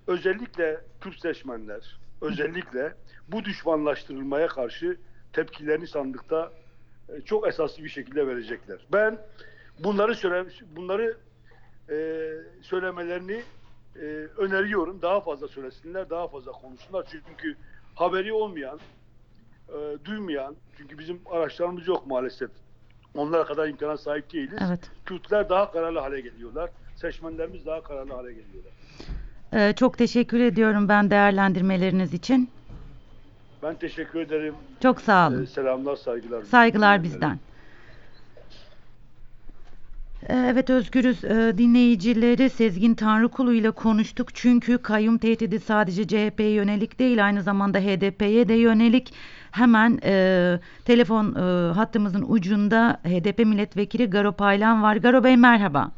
özellikle 0.08 0.82
Kürt 1.02 1.20
seçmenler, 1.20 2.00
özellikle 2.22 2.94
bu 3.28 3.46
düşmanlaştırılmaya 3.46 4.48
karşı 4.48 4.98
tepkilerini 5.34 5.88
sandıkta 5.88 6.52
e, 7.10 7.22
çok 7.22 7.48
esaslı 7.48 7.84
bir 7.84 7.90
şekilde 7.90 8.28
verecekler. 8.28 8.80
Ben 8.94 9.18
bunları 9.80 10.16
söyle 10.16 10.50
bunları 10.76 11.18
e, 11.90 11.98
söylemelerini 12.62 13.44
e, 13.96 14.06
öneriyorum. 14.38 15.02
Daha 15.02 15.22
fazla 15.22 15.48
söylesinler, 15.48 16.10
daha 16.10 16.28
fazla 16.28 16.52
konuşsunlar. 16.52 17.08
Çünkü 17.12 17.56
haberi 17.96 18.34
olmayan, 18.34 18.80
e, 19.70 20.06
duymayan, 20.06 20.56
çünkü 20.78 21.00
bizim 21.00 21.22
araçlarımız 21.26 21.88
yok 21.88 22.08
maalesef. 22.08 22.52
Onlara 23.16 23.46
kadar 23.46 23.68
imkana 23.68 23.98
sahip 23.98 24.34
değiliz. 24.34 24.60
Evet. 24.68 24.92
Kürtler 25.06 25.50
daha 25.50 25.72
kararlı 25.72 26.00
hale 26.00 26.22
geliyorlar. 26.22 26.70
Seçmenlerimiz 26.96 27.66
daha 27.66 27.84
kararlı 27.84 28.14
hale 28.14 28.34
geliyorlar. 28.34 28.72
E, 29.54 29.74
Çok 29.74 29.98
teşekkür 29.98 30.40
ediyorum 30.40 30.90
ben 30.90 31.10
değerlendirmeleriniz 31.12 32.14
için. 32.14 32.50
Ben 33.64 33.76
teşekkür 33.76 34.20
ederim. 34.20 34.56
Çok 34.82 35.02
sağ 35.02 35.28
olun. 35.28 35.46
selamlar, 35.46 35.96
saygılar. 35.96 36.44
Saygılar 36.44 37.04
bizden. 37.04 37.40
Ee, 40.30 40.48
Evet 40.52 40.70
Özgürüz 40.70 41.24
Ee, 41.24 41.58
dinleyicileri 41.58 42.50
Sezgin 42.50 42.94
Tanrıkulu 42.96 43.54
ile 43.54 43.72
konuştuk 43.72 44.36
çünkü 44.36 44.78
kayyum 44.78 45.18
tehdidi 45.18 45.60
sadece 45.60 46.08
CHP'ye 46.08 46.50
yönelik 46.52 47.00
değil 47.00 47.26
aynı 47.26 47.42
zamanda 47.44 47.80
HDP'ye 47.80 48.48
de 48.50 48.54
yönelik 48.54 49.14
hemen 49.52 50.00
e, 50.04 50.60
telefon 50.86 51.36
e, 51.36 51.74
hattımızın 51.74 52.26
ucunda 52.28 53.00
HDP 53.04 53.40
milletvekili 53.40 54.10
Garo 54.10 54.32
Paylan 54.32 54.84
var. 54.84 54.96
Garo 54.96 55.24
Bey 55.24 55.38
merhaba. 55.38 55.92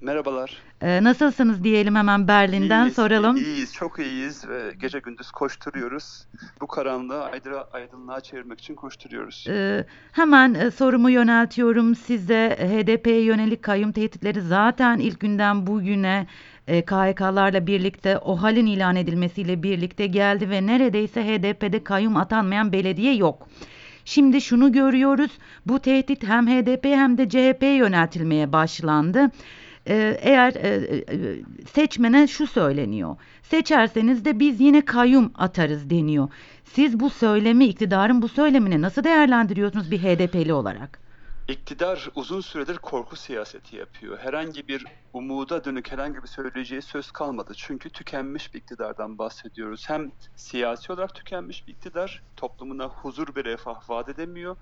Merhabalar. 0.00 0.56
Ee, 0.82 1.04
nasılsınız 1.04 1.64
diyelim 1.64 1.94
hemen 1.96 2.28
Berlin'den 2.28 2.84
İyiyiz, 2.84 2.94
soralım. 2.96 3.36
İyiyiz, 3.36 3.74
çok 3.74 3.98
iyiyiz 3.98 4.48
ve 4.48 4.72
gece 4.80 4.98
gündüz 4.98 5.30
koşturuyoruz. 5.30 6.26
Bu 6.60 6.66
karanlığı 6.66 7.24
aydınlığa, 7.24 7.68
aydınlığa 7.72 8.20
çevirmek 8.20 8.60
için 8.60 8.74
koşturuyoruz. 8.74 9.44
Ee, 9.48 9.86
hemen 10.12 10.54
e, 10.54 10.70
sorumu 10.70 11.10
yöneltiyorum 11.10 11.94
size. 11.94 12.56
HDP'ye 12.60 13.22
yönelik 13.22 13.62
kayyum 13.62 13.92
tehditleri 13.92 14.40
zaten 14.40 14.98
ilk 14.98 15.20
günden 15.20 15.66
bugüne 15.66 16.26
e, 16.66 16.82
KHK'larla 16.84 17.66
birlikte 17.66 18.18
o 18.18 18.42
halin 18.42 18.66
ilan 18.66 18.96
edilmesiyle 18.96 19.62
birlikte 19.62 20.06
geldi 20.06 20.50
ve 20.50 20.66
neredeyse 20.66 21.24
HDP'de 21.24 21.84
kayyum 21.84 22.16
atanmayan 22.16 22.72
belediye 22.72 23.14
yok. 23.14 23.48
Şimdi 24.04 24.40
şunu 24.40 24.72
görüyoruz. 24.72 25.30
Bu 25.66 25.78
tehdit 25.80 26.28
hem 26.28 26.46
HDP 26.46 26.84
hem 26.84 27.18
de 27.18 27.28
CHP'ye 27.28 27.74
yöneltilmeye 27.74 28.52
başlandı. 28.52 29.30
Ee, 29.88 30.18
eğer 30.20 30.54
e, 30.54 30.68
e, 30.68 31.42
seçmene 31.72 32.26
şu 32.26 32.46
söyleniyor. 32.46 33.16
Seçerseniz 33.42 34.24
de 34.24 34.40
biz 34.40 34.60
yine 34.60 34.84
kayyum 34.84 35.32
atarız 35.34 35.90
deniyor. 35.90 36.28
Siz 36.64 37.00
bu 37.00 37.10
söylemi, 37.10 37.66
iktidarın 37.66 38.22
bu 38.22 38.28
söylemini 38.28 38.82
nasıl 38.82 39.04
değerlendiriyorsunuz 39.04 39.90
bir 39.90 39.98
HDP'li 39.98 40.52
olarak? 40.52 41.06
İktidar 41.48 42.08
uzun 42.14 42.40
süredir 42.40 42.78
korku 42.78 43.16
siyaseti 43.16 43.76
yapıyor. 43.76 44.18
Herhangi 44.18 44.68
bir 44.68 44.84
umuda 45.12 45.64
dönük 45.64 45.92
herhangi 45.92 46.22
bir 46.22 46.28
söyleyeceği 46.28 46.82
söz 46.82 47.10
kalmadı. 47.10 47.52
Çünkü 47.56 47.90
tükenmiş 47.90 48.54
bir 48.54 48.58
iktidardan 48.58 49.18
bahsediyoruz. 49.18 49.88
Hem 49.88 50.12
siyasi 50.36 50.92
olarak 50.92 51.14
tükenmiş 51.14 51.66
bir 51.66 51.72
iktidar, 51.72 52.22
toplumuna 52.36 52.84
huzur 52.84 53.36
ve 53.36 53.44
refah 53.44 53.90
vaat 53.90 54.08
edemiyor. 54.08 54.56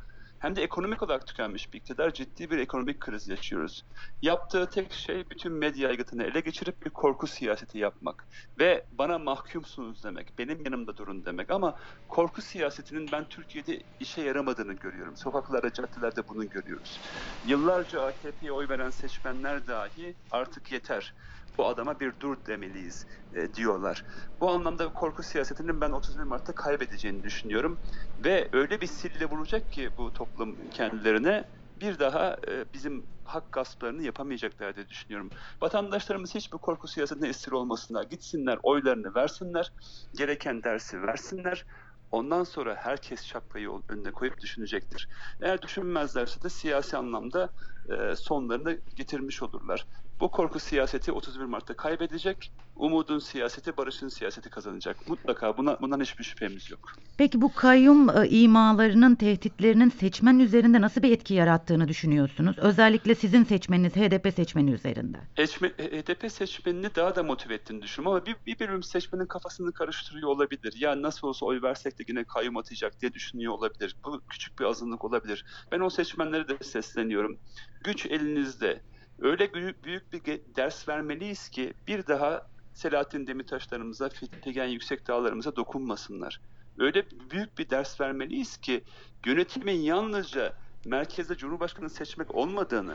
Hem 0.45 0.57
de 0.57 0.63
ekonomik 0.63 1.03
olarak 1.03 1.27
tükenmiş 1.27 1.73
bir 1.73 1.79
iktidar, 1.79 2.13
ciddi 2.13 2.51
bir 2.51 2.59
ekonomik 2.59 3.01
kriz 3.01 3.29
yaşıyoruz. 3.29 3.85
Yaptığı 4.23 4.71
tek 4.71 4.93
şey 4.93 5.31
bütün 5.31 5.53
medya 5.53 5.89
aygıtını 5.89 6.25
ele 6.25 6.41
geçirip 6.41 6.87
bir 6.87 6.91
korku 6.91 7.27
siyaseti 7.27 7.79
yapmak. 7.79 8.27
Ve 8.59 8.87
bana 8.93 9.19
mahkumsunuz 9.19 10.05
demek, 10.05 10.39
benim 10.39 10.65
yanımda 10.65 10.97
durun 10.97 11.25
demek. 11.25 11.51
Ama 11.51 11.79
korku 12.09 12.43
siyasetinin 12.43 13.09
ben 13.13 13.29
Türkiye'de 13.29 13.83
işe 14.01 14.23
yaramadığını 14.23 14.73
görüyorum. 14.73 15.17
Sokaklarda, 15.17 15.73
caddelerde 15.73 16.29
bunu 16.29 16.49
görüyoruz. 16.49 17.01
Yıllarca 17.47 18.03
AKP'ye 18.03 18.53
oy 18.53 18.69
veren 18.69 18.91
seçmenler 18.91 19.67
dahi 19.67 20.15
artık 20.31 20.73
yeter. 20.73 21.15
Bu 21.59 21.67
adama 21.67 22.01
bir 22.01 22.13
dur 22.21 22.37
demeliyiz 22.47 23.07
e, 23.33 23.55
diyorlar. 23.55 24.05
Bu 24.41 24.51
anlamda 24.51 24.93
korku 24.93 25.23
siyasetinin 25.23 25.81
ben 25.81 25.91
31 25.91 26.23
Mart'ta 26.23 26.55
kaybedeceğini 26.55 27.23
düşünüyorum. 27.23 27.79
Ve 28.19 28.49
öyle 28.53 28.81
bir 28.81 28.87
sille 28.87 29.27
vuracak 29.27 29.73
ki 29.73 29.91
bu 29.99 30.13
toplum 30.13 30.71
kendilerine 30.71 31.45
bir 31.81 31.99
daha 31.99 32.37
e, 32.49 32.65
bizim 32.75 33.07
hak 33.25 33.53
gasplarını 33.53 34.03
yapamayacaklar 34.03 34.77
diye 34.77 34.89
düşünüyorum. 34.89 35.31
Vatandaşlarımız 35.63 36.35
hiç 36.35 36.53
bu 36.53 36.59
korku 36.59 36.89
siyasetine 36.89 37.29
esir 37.29 37.53
olmasınlar. 37.53 38.03
Gitsinler, 38.05 38.59
oylarını 38.63 39.15
versinler, 39.15 39.73
gereken 40.15 40.63
dersi 40.63 41.03
versinler. 41.03 41.65
Ondan 42.11 42.45
sonra 42.45 42.77
herkes 42.77 43.25
şapkayı 43.25 43.71
önüne 43.89 44.11
koyup 44.13 44.41
düşünecektir. 44.41 45.09
Eğer 45.41 45.63
düşünmezlerse 45.63 46.43
de 46.43 46.49
siyasi 46.49 46.97
anlamda 46.97 47.53
e, 47.89 48.17
sonlarını 48.17 48.81
getirmiş 48.97 49.43
olurlar. 49.43 49.87
Bu 50.25 50.31
korku 50.31 50.61
siyaseti 50.61 51.13
31 51.13 51.45
Mart'ta 51.45 51.77
kaybedecek. 51.77 52.53
Umudun 52.77 53.19
siyaseti, 53.19 53.77
barışın 53.77 54.09
siyaseti 54.09 54.51
kazanacak. 54.51 55.09
Mutlaka 55.09 55.57
buna, 55.57 55.81
bundan 55.81 56.01
hiçbir 56.01 56.25
şüphemiz 56.25 56.71
yok. 56.71 56.93
Peki 57.19 57.41
bu 57.41 57.55
kayyum 57.55 58.11
e, 58.11 58.29
imalarının, 58.29 59.15
tehditlerinin 59.15 59.89
seçmen 59.89 60.39
üzerinde 60.39 60.81
nasıl 60.81 61.03
bir 61.03 61.13
etki 61.13 61.35
yarattığını 61.35 61.89
düşünüyorsunuz? 61.89 62.59
Özellikle 62.59 63.15
sizin 63.15 63.45
seçmeniniz, 63.45 63.97
HDP 63.97 64.35
seçmeni 64.35 64.71
üzerinde. 64.71 65.19
Seçme, 65.37 65.69
HDP 65.69 66.33
seçmenini 66.33 66.95
daha 66.95 67.17
da 67.17 67.23
motive 67.23 67.55
ettiğini 67.55 67.83
düşünüyorum 67.83 68.17
ama 68.17 68.27
bir, 68.27 68.37
bir 68.47 68.69
bölüm 68.69 68.83
seçmenin 68.83 69.27
kafasını 69.27 69.73
karıştırıyor 69.73 70.29
olabilir. 70.29 70.75
Ya 70.79 71.03
nasıl 71.03 71.29
olsa 71.29 71.47
oy 71.47 71.63
versek 71.63 71.99
de 71.99 72.05
yine 72.09 72.25
kayyum 72.25 72.57
atacak 72.57 73.01
diye 73.01 73.13
düşünüyor 73.13 73.53
olabilir. 73.53 73.97
Bu 74.05 74.21
küçük 74.29 74.59
bir 74.59 74.65
azınlık 74.65 75.05
olabilir. 75.05 75.45
Ben 75.73 75.81
o 75.81 75.91
seçmenlere 75.91 76.49
de 76.49 76.65
sesleniyorum. 76.65 77.39
Güç 77.85 78.07
elinizde. 78.07 78.81
Öyle 79.21 79.55
büyük, 79.55 79.85
büyük 79.85 80.13
bir 80.13 80.41
ders 80.57 80.89
vermeliyiz 80.89 81.49
ki 81.49 81.75
bir 81.87 82.07
daha 82.07 82.47
Selahattin 82.75 83.27
Demirtaşlarımıza, 83.27 84.09
Figen 84.45 84.67
Yüksek 84.67 85.09
Dağlarımıza 85.09 85.57
dokunmasınlar. 85.57 86.41
Öyle 86.79 87.05
büyük 87.31 87.59
bir 87.59 87.71
ders 87.71 88.01
vermeliyiz 88.01 88.57
ki 88.57 88.85
yönetimin 89.27 89.81
yalnızca 89.81 90.53
merkezde 90.85 91.37
Cumhurbaşkanı 91.37 91.91
seçmek 91.91 92.35
olmadığını, 92.35 92.95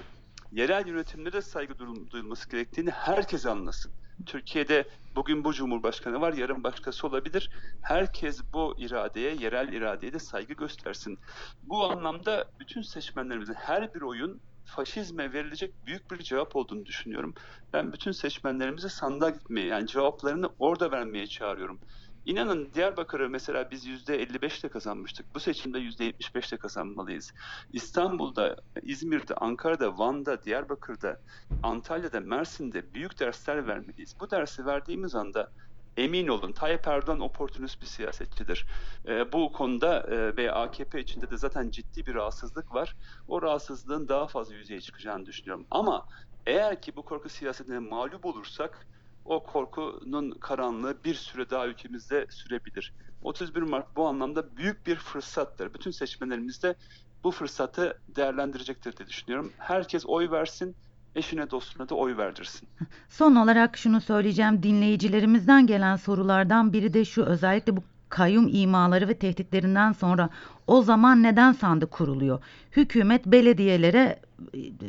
yerel 0.52 0.88
yönetimlere 0.88 1.34
de 1.34 1.42
saygı 1.42 1.74
duyul- 1.74 2.10
duyulması 2.12 2.50
gerektiğini 2.50 2.92
herkes 2.92 3.46
anlasın. 3.46 3.92
Türkiye'de 4.26 4.88
bugün 5.16 5.44
bu 5.44 5.54
Cumhurbaşkanı 5.54 6.22
var, 6.22 6.34
yarın 6.34 6.64
başkası 6.64 7.08
olabilir. 7.08 7.50
Herkes 7.82 8.42
bu 8.54 8.76
iradeye, 8.78 9.36
yerel 9.36 9.74
iradeye 9.74 10.14
de 10.14 10.20
saygı 10.20 10.54
göstersin. 10.54 11.20
Bu 11.64 11.92
anlamda 11.92 12.46
bütün 12.60 12.82
seçmenlerimizin 12.82 13.54
her 13.54 13.94
bir 13.94 14.02
oyun 14.02 14.42
faşizme 14.70 15.34
verilecek 15.34 15.74
büyük 15.86 16.12
bir 16.12 16.18
cevap 16.18 16.56
olduğunu 16.56 16.86
düşünüyorum. 16.86 17.34
Ben 17.74 17.94
bütün 17.94 18.12
seçmenlerimizi 18.12 18.90
sandığa 18.90 19.30
gitmeye, 19.30 19.68
yani 19.68 19.88
cevaplarını 19.88 20.50
orada 20.60 20.92
vermeye 20.92 21.28
çağırıyorum. 21.28 21.80
İnanın 22.26 22.70
Diyarbakır'ı 22.74 23.30
mesela 23.30 23.72
biz 23.72 23.88
%55'te 23.88 24.70
kazanmıştık. 24.70 25.36
Bu 25.36 25.40
seçimde 25.40 25.80
%75'te 25.80 26.58
kazanmalıyız. 26.58 27.34
İstanbul'da, 27.74 28.56
İzmir'de, 28.82 29.36
Ankara'da, 29.36 29.98
Van'da, 29.98 30.44
Diyarbakır'da, 30.44 31.22
Antalya'da, 31.64 32.20
Mersin'de 32.20 32.94
büyük 32.94 33.20
dersler 33.20 33.68
vermeliyiz. 33.68 34.16
Bu 34.20 34.32
dersi 34.32 34.66
verdiğimiz 34.66 35.16
anda 35.16 35.52
emin 36.00 36.28
olun 36.28 36.52
Tayyip 36.52 36.88
Erdoğan 36.88 37.20
oportunist 37.20 37.82
bir 37.82 37.86
siyasetçidir. 37.86 38.66
Ee, 39.08 39.32
bu 39.32 39.52
konuda 39.52 40.00
e, 40.00 40.38
ve 40.38 40.52
AKP 40.52 41.00
içinde 41.00 41.32
de 41.32 41.38
zaten 41.38 41.70
ciddi 41.70 42.06
bir 42.06 42.16
rahatsızlık 42.16 42.74
var. 42.74 42.96
O 43.28 43.42
rahatsızlığın 43.42 44.08
daha 44.08 44.28
fazla 44.28 44.56
yüzeye 44.56 44.82
çıkacağını 44.82 45.26
düşünüyorum. 45.26 45.66
Ama 45.72 46.06
eğer 46.46 46.82
ki 46.82 46.96
bu 46.96 47.02
korku 47.02 47.30
siyasetine 47.30 47.80
mağlup 47.80 48.26
olursak 48.26 48.88
o 49.26 49.44
korkunun 49.44 50.32
karanlığı 50.32 51.04
bir 51.04 51.14
süre 51.14 51.50
daha 51.50 51.68
ülkemizde 51.68 52.28
sürebilir. 52.30 52.94
31 53.24 53.62
Mart 53.62 53.96
bu 53.96 54.08
anlamda 54.08 54.58
büyük 54.58 54.88
bir 54.88 54.96
fırsattır. 54.96 55.74
Bütün 55.74 55.92
seçmenlerimiz 55.92 56.64
de 56.64 56.76
bu 57.24 57.32
fırsatı 57.32 58.02
değerlendirecektir 58.16 58.98
diye 58.98 59.08
düşünüyorum. 59.08 59.54
Herkes 59.58 60.06
oy 60.06 60.32
versin, 60.32 60.76
eşine 61.20 61.52
dostuna 61.52 61.90
da 61.90 61.96
oy 61.96 62.18
verdirsin. 62.18 62.68
Son 63.10 63.36
olarak 63.36 63.78
şunu 63.78 64.02
söyleyeceğim. 64.02 64.64
Dinleyicilerimizden 64.64 65.68
gelen 65.68 65.96
sorulardan 65.96 66.74
biri 66.74 66.94
de 66.94 67.06
şu. 67.06 67.24
Özellikle 67.24 67.78
bu 67.78 67.84
kayyum 68.10 68.50
imaları 68.52 69.08
ve 69.08 69.14
tehditlerinden 69.14 69.92
sonra 69.92 70.30
o 70.68 70.82
zaman 70.82 71.24
neden 71.24 71.52
sandık 71.52 71.92
kuruluyor? 71.92 72.40
Hükümet 72.72 73.26
belediyelere 73.26 74.20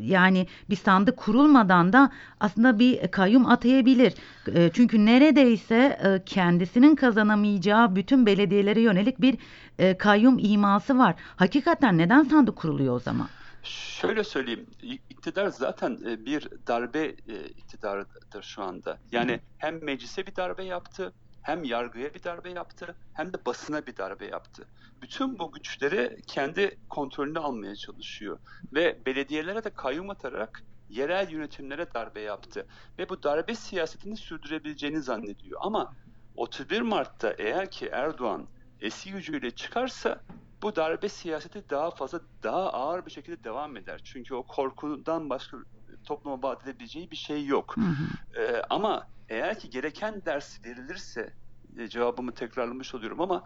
yani 0.01 0.47
bir 0.71 0.77
sandık 0.77 1.17
kurulmadan 1.17 1.93
da 1.93 2.11
aslında 2.41 2.79
bir 2.79 3.09
kayyum 3.09 3.47
atayabilir. 3.47 4.15
E, 4.55 4.71
Çünkü 4.75 5.07
neredeyse 5.07 5.99
e, 6.05 6.23
kendisinin 6.27 6.95
kazanamayacağı 6.95 7.97
bütün 7.97 8.27
belediyelere 8.27 8.81
yönelik 8.81 9.21
bir 9.21 9.39
e, 9.79 9.99
kayyum 9.99 10.39
iması 10.39 10.99
var. 10.99 11.15
Hakikaten 11.37 11.99
neden 11.99 12.23
sandık 12.23 12.57
kuruluyor 12.57 12.95
o 12.95 12.99
zaman? 12.99 13.29
Şöyle 13.63 14.25
söyleyeyim, 14.25 14.67
iktidar 14.83 15.49
zaten 15.49 15.99
e, 16.07 16.25
bir 16.27 16.49
darbe 16.67 17.05
e, 17.05 17.45
iktidarıdır 17.57 18.43
şu 18.43 18.63
anda. 18.63 18.99
Yani 19.13 19.41
hem 19.59 19.85
meclise 19.85 20.27
bir 20.27 20.37
darbe 20.37 20.65
yaptı, 20.65 21.13
hem 21.43 21.65
yargıya 21.65 22.15
bir 22.15 22.23
darbe 22.23 22.51
yaptı, 22.51 22.97
hem 23.13 23.33
de 23.33 23.45
basına 23.47 23.87
bir 23.87 23.97
darbe 23.97 24.27
yaptı. 24.27 24.67
Bütün 25.03 25.39
bu 25.39 25.53
güçleri 25.53 26.17
kendi 26.27 26.79
kontrolüne 26.89 27.39
almaya 27.39 27.77
çalışıyor 27.77 28.39
ve 28.73 28.99
belediyelere 29.07 29.65
de 29.65 29.71
kayyum 29.71 30.11
atarak 30.11 30.63
yerel 30.89 31.31
yönetimlere 31.31 31.95
darbe 31.95 32.21
yaptı 32.21 32.67
ve 32.99 33.09
bu 33.09 33.23
darbe 33.23 33.55
siyasetini 33.55 34.17
sürdürebileceğini 34.17 35.03
zannediyor. 35.03 35.61
Ama 35.63 35.95
31 36.37 36.81
Mart'ta 36.81 37.35
eğer 37.39 37.71
ki 37.71 37.87
Erdoğan 37.87 38.47
eski 38.81 39.13
gücüyle 39.13 39.51
çıkarsa 39.51 40.21
bu 40.63 40.77
darbe 40.77 41.09
siyaseti 41.09 41.71
daha 41.71 41.91
fazla, 41.91 42.21
daha 42.43 42.73
ağır 42.73 43.07
bir 43.07 43.11
şekilde 43.11 43.45
devam 43.45 43.77
eder. 43.77 44.01
Çünkü 44.05 44.35
o 44.35 44.43
korkudan 44.43 45.31
başka 45.31 45.57
topluma 46.05 46.43
vaat 46.43 46.67
edebileceği 46.67 47.11
bir 47.11 47.17
şey 47.17 47.47
yok. 47.47 47.77
Hı 47.77 47.81
hı. 47.81 48.41
Ee, 48.41 48.63
ama 48.71 49.07
eğer 49.29 49.59
ki 49.59 49.71
gereken 49.71 50.23
ders 50.25 50.65
verilirse, 50.65 51.35
e, 51.79 51.89
cevabımı 51.89 52.35
tekrarlamış 52.35 52.95
oluyorum 52.95 53.21
ama 53.21 53.45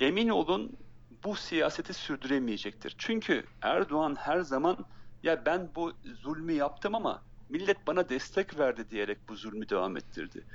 emin 0.00 0.28
olun 0.28 0.78
bu 1.24 1.36
siyaseti 1.36 1.94
sürdüremeyecektir. 1.94 2.94
Çünkü 2.98 3.44
Erdoğan 3.62 4.14
her 4.14 4.40
zaman 4.40 4.76
ya 5.22 5.46
ben 5.46 5.70
bu 5.74 5.92
zulmü 6.04 6.52
yaptım 6.52 6.94
ama 6.94 7.22
millet 7.48 7.86
bana 7.86 8.08
destek 8.08 8.58
verdi 8.58 8.90
diyerek 8.90 9.28
bu 9.28 9.36
zulmü 9.36 9.68
devam 9.68 9.96
ettirdi. 9.96 10.46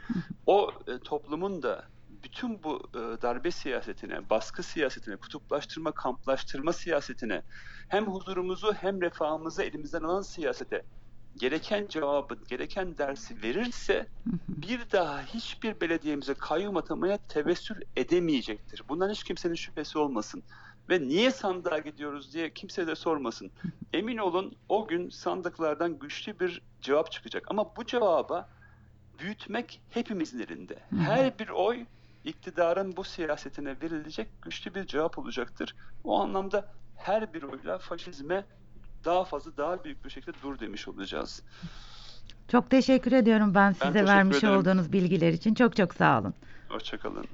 O 0.46 0.72
e, 0.88 1.00
toplumun 1.00 1.64
da 1.64 1.90
bütün 2.24 2.64
bu 2.64 2.90
e, 2.94 3.22
darbe 3.22 3.52
siyasetine, 3.52 4.30
baskı 4.30 4.64
siyasetine, 4.64 5.16
kutuplaştırma, 5.16 5.92
kamplaştırma 5.92 6.74
siyasetine, 6.74 7.42
hem 7.88 8.06
huzurumuzu 8.08 8.74
hem 8.74 9.02
refahımızı 9.02 9.64
elimizden 9.64 10.04
alan 10.04 10.22
siyasete 10.22 10.84
gereken 11.38 11.88
cevabı, 11.88 12.38
gereken 12.48 12.98
dersi 12.98 13.44
verirse 13.44 14.08
bir 14.48 14.92
daha 14.92 15.22
hiçbir 15.22 15.82
belediyemize 15.82 16.34
kayyum 16.34 16.78
atamaya 16.78 17.18
tevessül 17.18 17.82
edemeyecektir. 17.96 18.84
Bundan 18.90 19.10
hiç 19.10 19.24
kimsenin 19.24 19.56
şüphesi 19.56 19.98
olmasın. 19.98 20.44
Ve 20.90 21.02
niye 21.02 21.32
sandığa 21.32 21.78
gidiyoruz 21.78 22.34
diye 22.34 22.54
kimse 22.54 22.88
de 22.88 22.96
sormasın. 22.96 23.52
Emin 23.94 24.18
olun 24.18 24.56
o 24.70 24.88
gün 24.88 25.10
sandıklardan 25.10 26.00
güçlü 26.00 26.40
bir 26.40 26.62
cevap 26.82 27.12
çıkacak. 27.12 27.44
Ama 27.48 27.76
bu 27.76 27.86
cevaba 27.86 28.50
büyütmek 29.20 29.82
hepimizin 29.90 30.40
elinde. 30.40 30.80
Her 31.00 31.40
bir 31.40 31.50
oy 31.50 31.86
iktidarın 32.24 32.98
bu 32.98 33.04
siyasetine 33.04 33.76
verilecek 33.82 34.28
güçlü 34.42 34.76
bir 34.76 34.86
cevap 34.88 35.20
olacaktır. 35.20 35.76
O 36.04 36.22
anlamda 36.22 36.72
her 36.96 37.34
bir 37.34 37.44
oyla 37.44 37.78
faşizme 37.78 38.46
daha 39.06 39.24
fazla, 39.24 39.58
daha 39.58 39.84
büyük 39.84 40.06
bir 40.06 40.10
şekilde 40.10 40.38
dur 40.44 40.60
demiş 40.60 40.88
olacağız. 40.88 41.44
Çok 42.48 42.70
teşekkür 42.70 43.12
ediyorum 43.12 43.56
ben 43.56 43.72
size 43.72 43.86
teşekkür 43.86 44.08
vermiş 44.08 44.38
ederim. 44.38 44.58
olduğunuz 44.58 44.94
bilgiler 44.94 45.34
için. 45.34 45.54
Çok 45.54 45.76
çok 45.76 45.94
sağ 45.94 46.20
olun. 46.20 46.34
Hoşçakalın. 46.70 47.26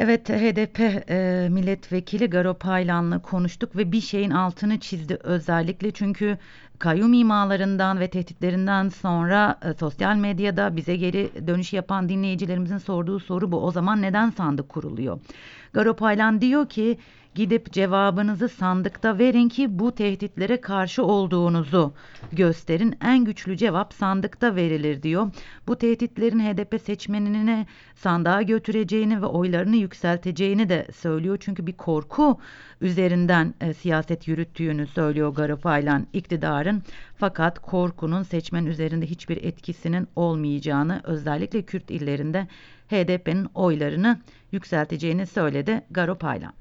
Evet 0.00 0.28
HDP 0.28 0.80
e, 1.10 1.48
milletvekili 1.50 2.30
Garo 2.30 2.54
Paylan'la 2.54 3.18
konuştuk 3.22 3.76
ve 3.76 3.92
bir 3.92 4.00
şeyin 4.00 4.30
altını 4.30 4.80
çizdi 4.80 5.18
özellikle 5.22 5.90
çünkü 5.90 6.38
kayyum 6.78 7.12
imalarından 7.12 8.00
ve 8.00 8.10
tehditlerinden 8.10 8.88
sonra 8.88 9.58
e, 9.62 9.74
sosyal 9.74 10.16
medyada 10.16 10.76
bize 10.76 10.96
geri 10.96 11.30
dönüş 11.46 11.72
yapan 11.72 12.08
dinleyicilerimizin 12.08 12.78
sorduğu 12.78 13.20
soru 13.20 13.52
bu. 13.52 13.64
O 13.64 13.70
zaman 13.70 14.02
neden 14.02 14.30
sandık 14.30 14.68
kuruluyor? 14.68 15.20
Garo 15.72 15.96
Paylan 15.96 16.40
diyor 16.40 16.68
ki 16.68 16.98
gidip 17.38 17.72
cevabınızı 17.72 18.48
sandıkta 18.48 19.18
verin 19.18 19.48
ki 19.48 19.78
bu 19.78 19.94
tehditlere 19.94 20.60
karşı 20.60 21.04
olduğunuzu 21.04 21.94
gösterin. 22.32 22.94
En 23.04 23.24
güçlü 23.24 23.56
cevap 23.56 23.94
sandıkta 23.94 24.56
verilir 24.56 25.02
diyor. 25.02 25.30
Bu 25.66 25.76
tehditlerin 25.76 26.40
HDP 26.40 26.80
seçmenini 26.80 27.66
sandığa 27.94 28.42
götüreceğini 28.42 29.22
ve 29.22 29.26
oylarını 29.26 29.76
yükselteceğini 29.76 30.68
de 30.68 30.86
söylüyor. 30.96 31.36
Çünkü 31.40 31.66
bir 31.66 31.72
korku 31.72 32.40
üzerinden 32.80 33.54
e, 33.60 33.74
siyaset 33.74 34.28
yürüttüğünü 34.28 34.86
söylüyor 34.86 35.34
Garipaylan 35.34 36.06
iktidarın. 36.12 36.82
Fakat 37.16 37.58
korkunun 37.58 38.22
seçmen 38.22 38.66
üzerinde 38.66 39.06
hiçbir 39.06 39.36
etkisinin 39.36 40.08
olmayacağını 40.16 41.00
özellikle 41.04 41.62
Kürt 41.62 41.90
illerinde 41.90 42.48
HDP'nin 42.88 43.48
oylarını 43.54 44.18
yükselteceğini 44.52 45.26
söyledi 45.26 45.82
Garopaylan. 45.90 46.52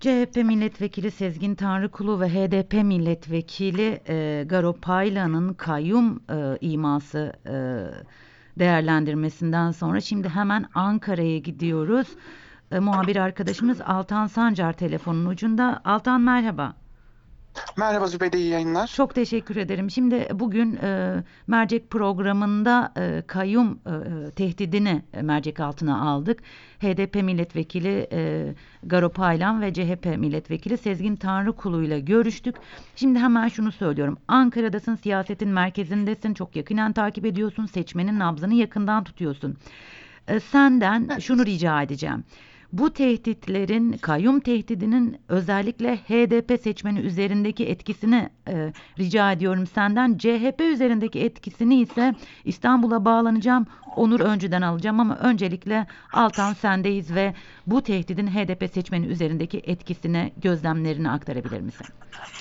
CHP 0.00 0.36
milletvekili 0.36 1.10
Sezgin 1.10 1.54
Tanrıkulu 1.54 2.20
ve 2.20 2.28
HDP 2.28 2.72
milletvekili 2.72 4.00
e, 4.08 4.44
Garo 4.48 4.72
Paylan'ın 4.72 5.54
kayyum 5.54 6.22
e, 6.30 6.58
iması 6.60 7.32
e, 7.46 7.54
değerlendirmesinden 8.58 9.70
sonra 9.70 10.00
şimdi 10.00 10.28
hemen 10.28 10.64
Ankara'ya 10.74 11.38
gidiyoruz. 11.38 12.08
E, 12.70 12.78
muhabir 12.78 13.16
arkadaşımız 13.16 13.80
Altan 13.80 14.26
Sancar 14.26 14.72
telefonun 14.72 15.26
ucunda. 15.26 15.80
Altan 15.84 16.20
merhaba. 16.20 16.79
Merhaba 17.76 18.06
Zübeyde, 18.06 18.38
iyi 18.38 18.48
yayınlar. 18.48 18.86
Çok 18.86 19.14
teşekkür 19.14 19.56
ederim. 19.56 19.90
Şimdi 19.90 20.28
bugün 20.32 20.76
e, 20.76 21.14
mercek 21.46 21.90
programında 21.90 22.92
e, 22.96 23.22
kayyum 23.26 23.80
e, 23.86 24.30
tehdidini 24.30 25.02
e, 25.14 25.22
mercek 25.22 25.60
altına 25.60 26.10
aldık. 26.10 26.42
HDP 26.80 27.14
milletvekili 27.14 28.08
e, 28.12 28.54
Garo 28.82 29.08
Paylan 29.08 29.62
ve 29.62 29.72
CHP 29.72 30.06
milletvekili 30.18 30.78
Sezgin 30.78 31.16
Tanrıkulu 31.16 31.82
ile 31.82 32.00
görüştük. 32.00 32.56
Şimdi 32.96 33.18
hemen 33.18 33.48
şunu 33.48 33.72
söylüyorum. 33.72 34.18
Ankara'dasın, 34.28 34.94
siyasetin 34.94 35.48
merkezindesin, 35.48 36.34
çok 36.34 36.56
yakinen 36.56 36.92
takip 36.92 37.26
ediyorsun, 37.26 37.66
seçmenin 37.66 38.18
nabzını 38.18 38.54
yakından 38.54 39.04
tutuyorsun. 39.04 39.56
E, 40.28 40.40
senden 40.40 41.08
Evet. 41.12 41.22
şunu 41.22 41.46
rica 41.46 41.82
edeceğim. 41.82 42.24
Bu 42.72 42.92
tehditlerin, 42.92 43.92
kayyum 43.92 44.40
tehdidinin 44.40 45.18
özellikle 45.28 45.96
HDP 45.96 46.60
seçmeni 46.62 47.00
üzerindeki 47.00 47.66
etkisini 47.66 48.30
e, 48.48 48.72
rica 48.98 49.32
ediyorum 49.32 49.66
senden. 49.66 50.18
CHP 50.18 50.60
üzerindeki 50.60 51.20
etkisini 51.20 51.80
ise 51.80 52.14
İstanbul'a 52.44 53.04
bağlanacağım. 53.04 53.66
Onur 53.96 54.20
önceden 54.20 54.62
alacağım 54.62 55.00
ama 55.00 55.16
öncelikle 55.16 55.86
Altan 56.12 56.52
sendeyiz 56.52 57.14
ve 57.14 57.34
bu 57.66 57.82
tehdidin 57.82 58.26
HDP 58.26 58.74
seçmeni 58.74 59.06
üzerindeki 59.06 59.58
etkisini, 59.64 60.32
gözlemlerini 60.36 61.10
aktarabilir 61.10 61.60
misin? 61.60 61.86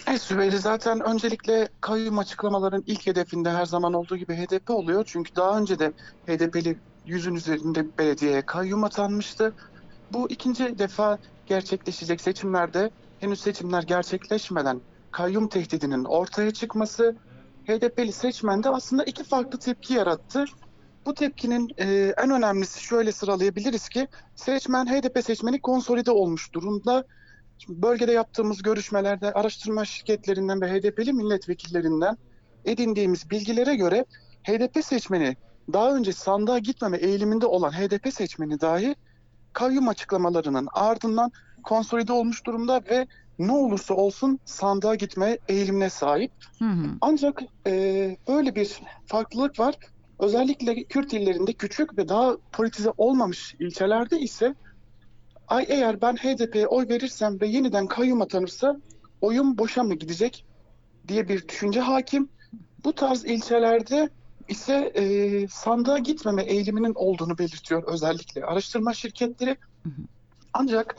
Evet 0.08 0.22
Zübeyde 0.22 0.58
zaten 0.58 1.00
öncelikle 1.00 1.70
kayyum 1.82 2.20
açıklamaların 2.20 2.84
ilk 2.88 3.08
hedefinde 3.08 3.52
her 3.52 3.66
zaman 3.66 3.94
olduğu 3.94 4.18
gibi 4.18 4.34
HDP 4.34 4.70
oluyor. 4.70 5.04
Çünkü 5.08 5.36
daha 5.36 5.60
önce 5.60 5.80
de 5.80 5.92
HDP'li 6.28 6.78
yüzün 7.06 7.36
üzerinde 7.36 7.86
belediyeye 7.98 8.42
kayyum 8.42 8.84
atanmıştı. 8.84 9.54
Bu 10.14 10.30
ikinci 10.30 10.80
defa 10.80 11.18
gerçekleşecek 11.46 12.22
seçimlerde 12.22 12.92
henüz 13.20 13.42
seçimler 13.42 13.84
gerçekleşmeden 13.84 14.82
kayyum 15.12 15.48
tehdidinin 15.48 16.06
ortaya 16.06 16.52
çıkması 16.52 17.16
HDP'li 17.68 18.12
seçmende 18.12 18.70
aslında 18.70 19.04
iki 19.04 19.24
farklı 19.24 19.60
tepki 19.60 19.94
yarattı. 19.94 20.46
Bu 21.06 21.14
tepkinin 21.14 21.70
e, 21.78 22.14
en 22.18 22.30
önemlisi 22.30 22.84
şöyle 22.84 23.12
sıralayabiliriz 23.12 23.90
ki 23.90 24.08
seçmen 24.36 24.86
HDP 24.86 25.26
seçmeni 25.26 25.62
konsolide 25.62 26.12
olmuş 26.12 26.54
durumda. 26.54 27.04
Şimdi 27.58 27.82
bölgede 27.82 28.12
yaptığımız 28.12 28.62
görüşmelerde 28.62 29.34
araştırma 29.34 29.86
şirketlerinden 29.86 30.62
ve 30.62 30.72
HDP'li 30.72 31.14
milletvekillerinden 31.14 32.18
edindiğimiz 32.66 33.30
bilgilere 33.30 33.76
göre 33.76 34.06
HDP 34.44 34.86
seçmeni 34.86 35.38
daha 35.74 35.96
önce 35.96 36.14
sandığa 36.14 36.60
gitmeme 36.60 36.98
eğiliminde 36.98 37.46
olan 37.46 37.72
HDP 37.72 38.14
seçmeni 38.14 38.62
dahi 38.62 38.96
kayyum 39.54 39.88
açıklamalarının 39.88 40.68
ardından 40.74 41.32
konsolide 41.64 42.14
olmuş 42.14 42.46
durumda 42.46 42.82
ve 42.90 43.08
ne 43.40 43.52
olursa 43.52 43.94
olsun 43.94 44.40
sandığa 44.46 44.96
gitme 44.96 45.38
eğilimine 45.48 45.90
sahip. 45.90 46.32
Hı 46.60 46.66
hı. 46.66 46.88
Ancak 47.02 47.42
e, 47.68 48.18
böyle 48.28 48.56
bir 48.56 48.80
farklılık 49.06 49.60
var. 49.60 49.76
Özellikle 50.20 50.84
Kürt 50.84 51.14
illerinde 51.14 51.54
küçük 51.54 51.98
ve 51.98 52.10
daha 52.10 52.38
politize 52.52 52.90
olmamış 52.98 53.56
ilçelerde 53.60 54.20
ise 54.20 54.56
ay 55.48 55.66
eğer 55.68 56.02
ben 56.02 56.16
HDP'ye 56.16 56.68
oy 56.68 56.88
verirsem 56.90 57.42
ve 57.42 57.48
yeniden 57.48 57.88
kayyum 57.88 58.22
atanırsa 58.22 58.76
oyum 59.22 59.58
boşa 59.58 59.84
mı 59.84 59.96
gidecek 59.96 60.46
diye 61.08 61.28
bir 61.28 61.48
düşünce 61.48 61.80
hakim. 61.80 62.30
Bu 62.84 62.94
tarz 62.94 63.26
ilçelerde 63.26 64.10
ise 64.50 64.92
e, 64.96 65.48
sandığa 65.48 65.98
gitmeme 65.98 66.44
eğiliminin 66.44 66.94
olduğunu 66.96 67.38
belirtiyor 67.38 67.84
özellikle 67.88 68.46
araştırma 68.46 68.94
şirketleri. 68.94 69.58
Hı 69.84 69.90
hı. 69.90 70.02
Ancak 70.54 70.96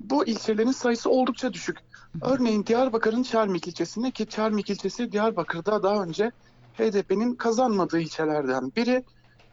bu 0.00 0.26
ilçelerin 0.26 0.72
sayısı 0.72 1.10
oldukça 1.10 1.52
düşük. 1.52 1.78
Örneğin 2.22 2.66
Diyarbakır'ın 2.66 3.22
Çarmik 3.22 3.68
ilçesinde 3.68 4.10
ki 4.10 4.26
Çarmik 4.26 4.70
ilçesi 4.70 5.12
Diyarbakır'da 5.12 5.82
daha 5.82 6.02
önce 6.02 6.32
HDP'nin 6.74 7.34
kazanmadığı 7.34 8.00
ilçelerden 8.00 8.72
biri. 8.76 9.04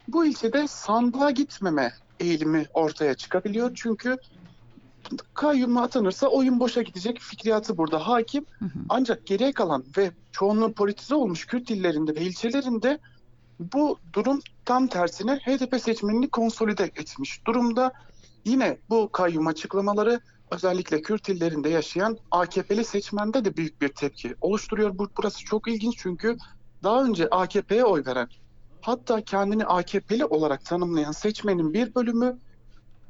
Bu 0.08 0.26
ilçede 0.26 0.68
sandığa 0.68 1.32
gitmeme 1.32 1.94
eğilimi 2.20 2.66
ortaya 2.74 3.14
çıkabiliyor. 3.14 3.72
Çünkü 3.76 4.18
kayyuma 5.34 5.84
atanırsa 5.84 6.28
oyun 6.28 6.60
boşa 6.60 6.82
gidecek 6.82 7.20
fikriyatı 7.20 7.78
burada 7.78 8.08
hakim. 8.08 8.46
Hı 8.60 8.66
hı. 8.66 8.80
Ancak 8.90 9.26
geriye 9.26 9.52
kalan 9.52 9.84
ve 9.98 10.12
çoğunluğu 10.32 10.74
politize 10.74 11.16
olmuş 11.16 11.46
Kürt 11.46 11.70
illerinde 11.70 12.16
ve 12.16 12.22
ilçelerinde 12.22 13.00
bu 13.60 14.00
durum 14.14 14.40
tam 14.66 14.88
tersine 14.88 15.36
HDP 15.36 15.82
seçmenini 15.82 16.30
konsolide 16.30 16.84
etmiş 16.84 17.46
durumda. 17.48 17.94
Yine 18.46 18.78
bu 18.90 19.12
kayyum 19.12 19.48
açıklamaları 19.48 20.20
özellikle 20.52 21.02
Kürt 21.02 21.30
illerinde 21.30 21.70
yaşayan 21.70 22.18
AKP'li 22.32 22.84
seçmende 22.86 23.46
de 23.46 23.58
büyük 23.58 23.82
bir 23.82 23.90
tepki 23.90 24.36
oluşturuyor. 24.42 24.98
Bu, 24.98 25.08
burası 25.18 25.46
çok 25.46 25.68
ilginç 25.68 25.96
çünkü 25.98 26.38
daha 26.84 27.04
önce 27.04 27.30
AKP'ye 27.30 27.86
oy 27.86 28.04
veren 28.06 28.30
hatta 28.82 29.22
kendini 29.22 29.66
AKP'li 29.66 30.26
olarak 30.26 30.66
tanımlayan 30.66 31.12
seçmenin 31.12 31.74
bir 31.74 31.96
bölümü 31.96 32.38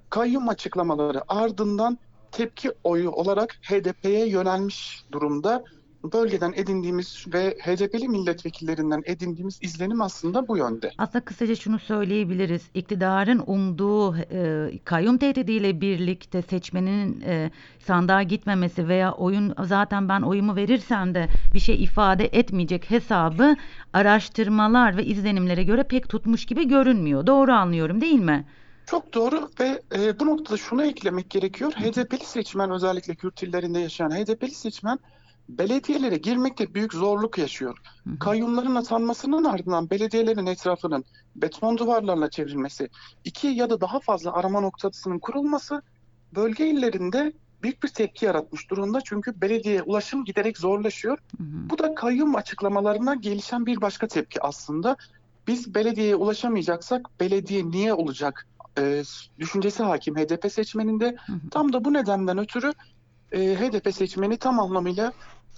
kayyum 0.10 0.50
açıklamaları 0.50 1.22
ardından 1.28 1.98
tepki 2.32 2.72
oyu 2.84 3.12
olarak 3.12 3.58
HDP'ye 3.62 4.28
yönelmiş 4.28 5.06
durumda. 5.12 5.64
Bölgeden 6.12 6.54
edindiğimiz 6.56 7.26
ve 7.34 7.58
HDP'li 7.62 8.08
milletvekillerinden 8.10 9.02
edindiğimiz 9.06 9.60
izlenim 9.62 10.02
aslında 10.02 10.48
bu 10.48 10.58
yönde. 10.58 10.92
Aslında 10.98 11.26
kısaca 11.26 11.56
şunu 11.56 11.80
söyleyebiliriz. 11.80 12.62
İktidarın 12.74 13.44
umduğu 13.48 14.18
e, 14.18 14.72
kayyum 14.86 15.18
tehdidiyle 15.18 15.82
birlikte 15.82 16.42
seçmenin 16.42 17.22
e, 17.22 17.52
sandığa 17.80 18.24
gitmemesi 18.24 18.88
veya 18.88 19.12
oyun 19.12 19.56
zaten 19.64 20.10
ben 20.10 20.22
oyumu 20.22 20.56
verirsem 20.56 21.16
de 21.16 21.28
bir 21.54 21.60
şey 21.60 21.84
ifade 21.84 22.26
etmeyecek 22.26 22.92
hesabı 22.92 23.56
araştırmalar 23.94 24.98
ve 24.98 25.06
izlenimlere 25.06 25.64
göre 25.64 25.84
pek 25.84 26.10
tutmuş 26.10 26.46
gibi 26.46 26.68
görünmüyor. 26.68 27.28
Doğru 27.28 27.52
anlıyorum 27.52 28.02
değil 28.02 28.20
mi? 28.20 28.46
Çok 28.86 29.14
doğru 29.14 29.50
ve 29.60 29.82
e, 29.96 30.20
bu 30.20 30.26
noktada 30.26 30.58
şunu 30.58 30.84
eklemek 30.84 31.30
gerekiyor. 31.30 31.72
HDP'li 31.72 32.26
seçmen 32.26 32.72
özellikle 32.72 33.16
Kürt 33.16 33.44
illerinde 33.44 33.80
yaşayan 33.80 34.12
HDP'li 34.12 34.52
seçmen 34.52 35.00
belediyelere 35.50 36.18
girmekte 36.18 36.74
büyük 36.74 36.94
zorluk 36.94 37.38
yaşıyor. 37.38 37.78
Hı 38.04 38.10
hı. 38.10 38.20
Kayyumların 38.20 38.76
atanmasının 38.76 39.44
ardından 39.44 39.90
belediyelerin 39.90 40.46
etrafının 40.46 41.06
beton 41.36 41.78
duvarlarla 41.78 42.30
çevrilmesi, 42.30 42.90
iki 43.24 43.48
ya 43.48 43.70
da 43.70 43.82
daha 43.82 44.00
fazla 44.00 44.34
arama 44.34 44.62
noktasının 44.62 45.20
kurulması 45.20 45.82
bölge 46.36 46.68
illerinde 46.68 47.34
büyük 47.64 47.84
bir 47.84 47.90
tepki 47.90 48.26
yaratmış 48.26 48.70
durumda. 48.70 49.02
Çünkü 49.02 49.42
belediye 49.42 49.82
ulaşım 49.82 50.26
giderek 50.26 50.58
zorlaşıyor. 50.58 51.18
Hı 51.38 51.44
hı. 51.44 51.70
Bu 51.70 51.78
da 51.78 51.96
kayyum 51.96 52.36
açıklamalarına 52.36 53.16
gelişen 53.16 53.66
bir 53.66 53.82
başka 53.82 54.08
tepki 54.08 54.42
aslında. 54.42 54.96
Biz 55.48 55.76
belediyeye 55.76 56.16
ulaşamayacaksak 56.16 57.02
belediye 57.20 57.72
niye 57.72 57.94
olacak 57.94 58.48
e, 58.78 59.04
düşüncesi 59.40 59.84
hakim 59.84 60.16
HDP 60.16 60.52
seçmeninde. 60.52 61.16
Hı 61.26 61.34
hı. 61.34 61.50
Tam 61.52 61.74
da 61.74 61.86
bu 61.86 61.94
nedenden 61.94 62.38
ötürü 62.38 62.74
e, 63.32 63.40
HDP 63.40 63.94
seçmeni 63.96 64.38
tam 64.38 64.60
anlamıyla 64.60 65.14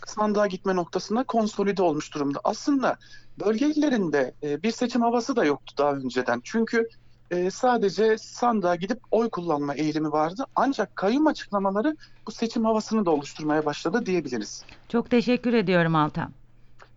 sandığa 0.05 0.47
gitme 0.47 0.75
noktasında 0.75 1.23
konsolide 1.23 1.81
olmuş 1.81 2.13
durumda. 2.13 2.39
Aslında 2.43 2.97
bölge 3.45 3.65
illerinde 3.65 4.33
e, 4.43 4.63
bir 4.63 4.71
seçim 4.71 5.01
havası 5.01 5.35
da 5.35 5.45
yoktu 5.45 5.73
daha 5.77 5.93
önceden. 5.93 6.41
Çünkü 6.43 6.87
e, 7.31 7.51
sadece 7.51 8.17
sandığa 8.17 8.75
gidip 8.75 8.99
oy 9.11 9.29
kullanma 9.29 9.75
eğilimi 9.75 10.11
vardı. 10.11 10.45
Ancak 10.55 10.95
kayyum 10.95 11.27
açıklamaları 11.27 11.95
bu 12.27 12.31
seçim 12.31 12.65
havasını 12.65 13.05
da 13.05 13.11
oluşturmaya 13.11 13.65
başladı 13.65 14.05
diyebiliriz. 14.05 14.63
Çok 14.89 15.09
teşekkür 15.09 15.53
ediyorum 15.53 15.95
Altan. 15.95 16.31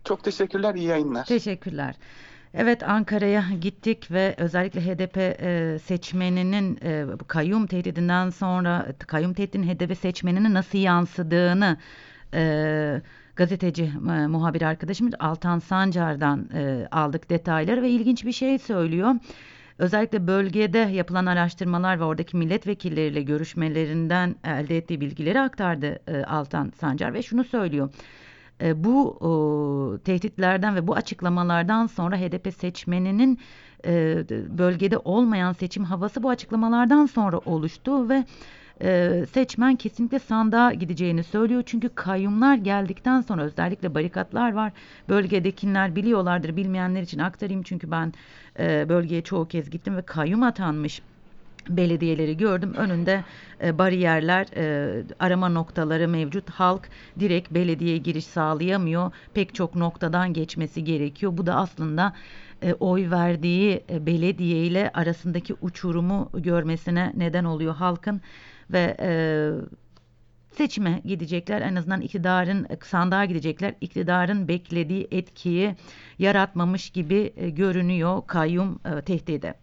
Çok 0.03 0.23
teşekkürler, 0.23 0.75
iyi 0.75 0.87
yayınlar. 0.87 1.25
Teşekkürler. 1.25 1.95
Evet 2.53 2.83
Ankara'ya 2.83 3.45
gittik 3.61 4.11
ve 4.11 4.35
özellikle 4.37 4.81
HDP 4.81 5.17
e, 5.17 5.79
seçmeninin 5.79 6.79
e, 6.83 7.05
kayyum 7.27 7.67
tehdidinden 7.67 8.29
sonra 8.29 8.87
kayyum 9.07 9.33
tehdidinin 9.33 9.75
HDP 9.75 9.97
seçmenine 9.97 10.53
nasıl 10.53 10.77
yansıdığını 10.77 11.77
e, 12.33 13.01
gazeteci 13.35 13.83
e, 13.83 14.27
muhabir 14.27 14.61
arkadaşımız 14.61 15.13
Altan 15.19 15.59
Sancar'dan 15.59 16.49
e, 16.53 16.87
aldık 16.91 17.29
detayları 17.29 17.81
ve 17.81 17.89
ilginç 17.89 18.25
bir 18.25 18.31
şey 18.31 18.57
söylüyor. 18.57 19.15
Özellikle 19.77 20.27
bölgede 20.27 20.77
yapılan 20.77 21.25
araştırmalar 21.25 21.99
ve 21.99 22.03
oradaki 22.03 22.37
milletvekilleriyle 22.37 23.21
görüşmelerinden 23.21 24.35
elde 24.43 24.77
ettiği 24.77 25.01
bilgileri 25.01 25.39
aktardı 25.39 25.99
e, 26.07 26.23
Altan 26.23 26.71
Sancar 26.79 27.13
ve 27.13 27.23
şunu 27.23 27.43
söylüyor. 27.43 27.89
E, 28.61 28.83
bu 28.83 29.09
o, 29.09 29.97
tehditlerden 29.97 30.75
ve 30.75 30.87
bu 30.87 30.95
açıklamalardan 30.95 31.87
sonra 31.87 32.17
HDP 32.17 32.53
seçmeninin 32.53 33.39
e, 33.85 34.23
bölgede 34.57 34.97
olmayan 34.97 35.53
seçim 35.53 35.83
havası 35.83 36.23
bu 36.23 36.29
açıklamalardan 36.29 37.05
sonra 37.05 37.37
oluştu 37.37 38.09
ve 38.09 38.25
e, 38.83 39.25
seçmen 39.33 39.75
kesinlikle 39.75 40.19
sandığa 40.19 40.73
gideceğini 40.73 41.23
söylüyor. 41.23 41.63
Çünkü 41.65 41.89
kayyumlar 41.89 42.55
geldikten 42.55 43.21
sonra 43.21 43.41
özellikle 43.43 43.95
barikatlar 43.95 44.53
var. 44.53 44.71
Bölgedekiler 45.09 45.95
biliyorlardır. 45.95 46.55
Bilmeyenler 46.55 47.01
için 47.01 47.19
aktarayım 47.19 47.63
çünkü 47.63 47.91
ben 47.91 48.13
e, 48.59 48.89
bölgeye 48.89 49.21
çoğu 49.21 49.47
kez 49.47 49.69
gittim 49.69 49.97
ve 49.97 50.01
kayyum 50.01 50.43
atanmış 50.43 51.01
belediyeleri 51.69 52.37
gördüm. 52.37 52.73
Önünde 52.77 53.23
e, 53.63 53.77
bariyerler, 53.77 54.47
e, 54.55 55.03
arama 55.19 55.49
noktaları 55.49 56.07
mevcut. 56.07 56.49
Halk 56.49 56.89
direkt 57.19 57.51
belediyeye 57.51 57.97
giriş 57.97 58.25
sağlayamıyor. 58.25 59.11
Pek 59.33 59.55
çok 59.55 59.75
noktadan 59.75 60.33
geçmesi 60.33 60.83
gerekiyor. 60.83 61.37
Bu 61.37 61.45
da 61.45 61.55
aslında 61.55 62.13
e, 62.61 62.73
oy 62.73 63.11
verdiği 63.11 63.83
e, 63.89 64.05
belediye 64.05 64.65
ile 64.65 64.91
arasındaki 64.93 65.55
uçurumu 65.61 66.29
görmesine 66.33 67.13
neden 67.17 67.43
oluyor 67.43 67.75
halkın 67.75 68.21
ve 68.73 68.97
e, 68.99 69.09
seçime 70.51 71.01
gidecekler. 71.05 71.61
En 71.61 71.75
azından 71.75 72.01
iktidarın 72.01 72.67
sandığa 72.83 73.25
gidecekler. 73.25 73.73
İktidarın 73.81 74.47
beklediği 74.47 75.07
etkiyi 75.11 75.75
yaratmamış 76.19 76.89
gibi 76.89 77.33
e, 77.35 77.49
görünüyor 77.49 78.21
kayyum 78.27 78.79
e, 78.85 79.01
tehdidi. 79.01 79.53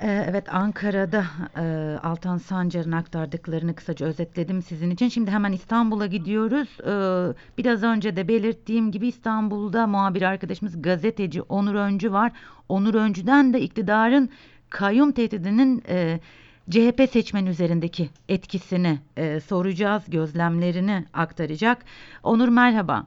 Ee, 0.00 0.24
Evet 0.28 0.54
Ankara'da 0.54 1.24
e, 1.56 1.98
Altan 2.02 2.38
Sancar'ın 2.38 2.92
aktardıklarını 2.92 3.74
kısaca 3.74 4.06
özetledim 4.06 4.62
sizin 4.62 4.90
için. 4.90 5.08
Şimdi 5.08 5.30
hemen 5.30 5.52
İstanbul'a 5.52 6.06
gidiyoruz. 6.06 6.68
Ee, 6.80 7.34
biraz 7.58 7.82
önce 7.82 8.16
de 8.16 8.28
belirttiğim 8.28 8.90
gibi 8.90 9.08
İstanbul'da 9.08 9.86
muhabir 9.86 10.22
arkadaşımız 10.22 10.82
gazeteci 10.82 11.42
Onur 11.42 11.74
Öncü 11.74 12.12
var. 12.12 12.32
Onur 12.68 12.94
Öncü'den 12.94 13.52
de 13.52 13.60
iktidarın 13.60 14.30
kayyum 14.70 15.12
tehdidinin 15.12 15.82
e, 15.88 16.20
CHP 16.70 17.10
seçmen 17.10 17.46
üzerindeki 17.46 18.10
etkisini 18.28 18.98
e, 19.16 19.40
soracağız, 19.40 20.02
gözlemlerini 20.08 21.04
aktaracak. 21.12 21.84
Onur 22.22 22.48
merhaba. 22.48 23.06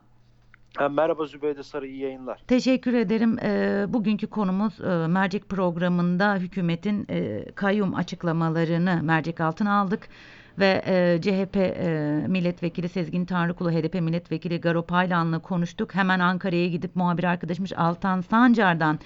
Ha, 0.77 0.89
Merhaba 0.89 1.25
Zübeyde 1.25 1.63
Sarı, 1.63 1.87
iyi 1.87 1.99
yayınlar. 1.99 2.39
Teşekkür 2.47 2.93
ederim. 2.93 3.39
Ee, 3.39 3.85
bugünkü 3.87 4.27
konumuz 4.27 4.81
e, 4.81 5.07
mercek 5.07 5.49
programında 5.49 6.35
hükümetin 6.35 7.05
e, 7.09 7.45
kayyum 7.55 7.95
açıklamalarını 7.95 8.99
mercek 9.03 9.41
altına 9.41 9.79
aldık 9.79 10.09
ve 10.59 10.81
e, 10.85 11.21
CHP 11.21 11.57
e, 11.57 12.25
milletvekili 12.27 12.89
Sezgin 12.89 13.25
Tanrıkulu, 13.25 13.71
HDP 13.71 13.93
milletvekili 13.93 14.61
Garo 14.61 14.81
Paylan'la 14.81 15.39
konuştuk. 15.39 15.95
Hemen 15.95 16.19
Ankara'ya 16.19 16.67
gidip 16.67 16.95
muhabir 16.95 17.23
arkadaşımız 17.23 17.73
Altan 17.73 18.21
Sancar'dan 18.21 18.99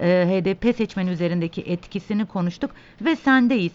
e, 0.00 0.06
HDP 0.06 0.76
seçmen 0.76 1.06
üzerindeki 1.06 1.62
etkisini 1.62 2.26
konuştuk 2.26 2.70
ve 3.00 3.16
sendeyiz. 3.16 3.72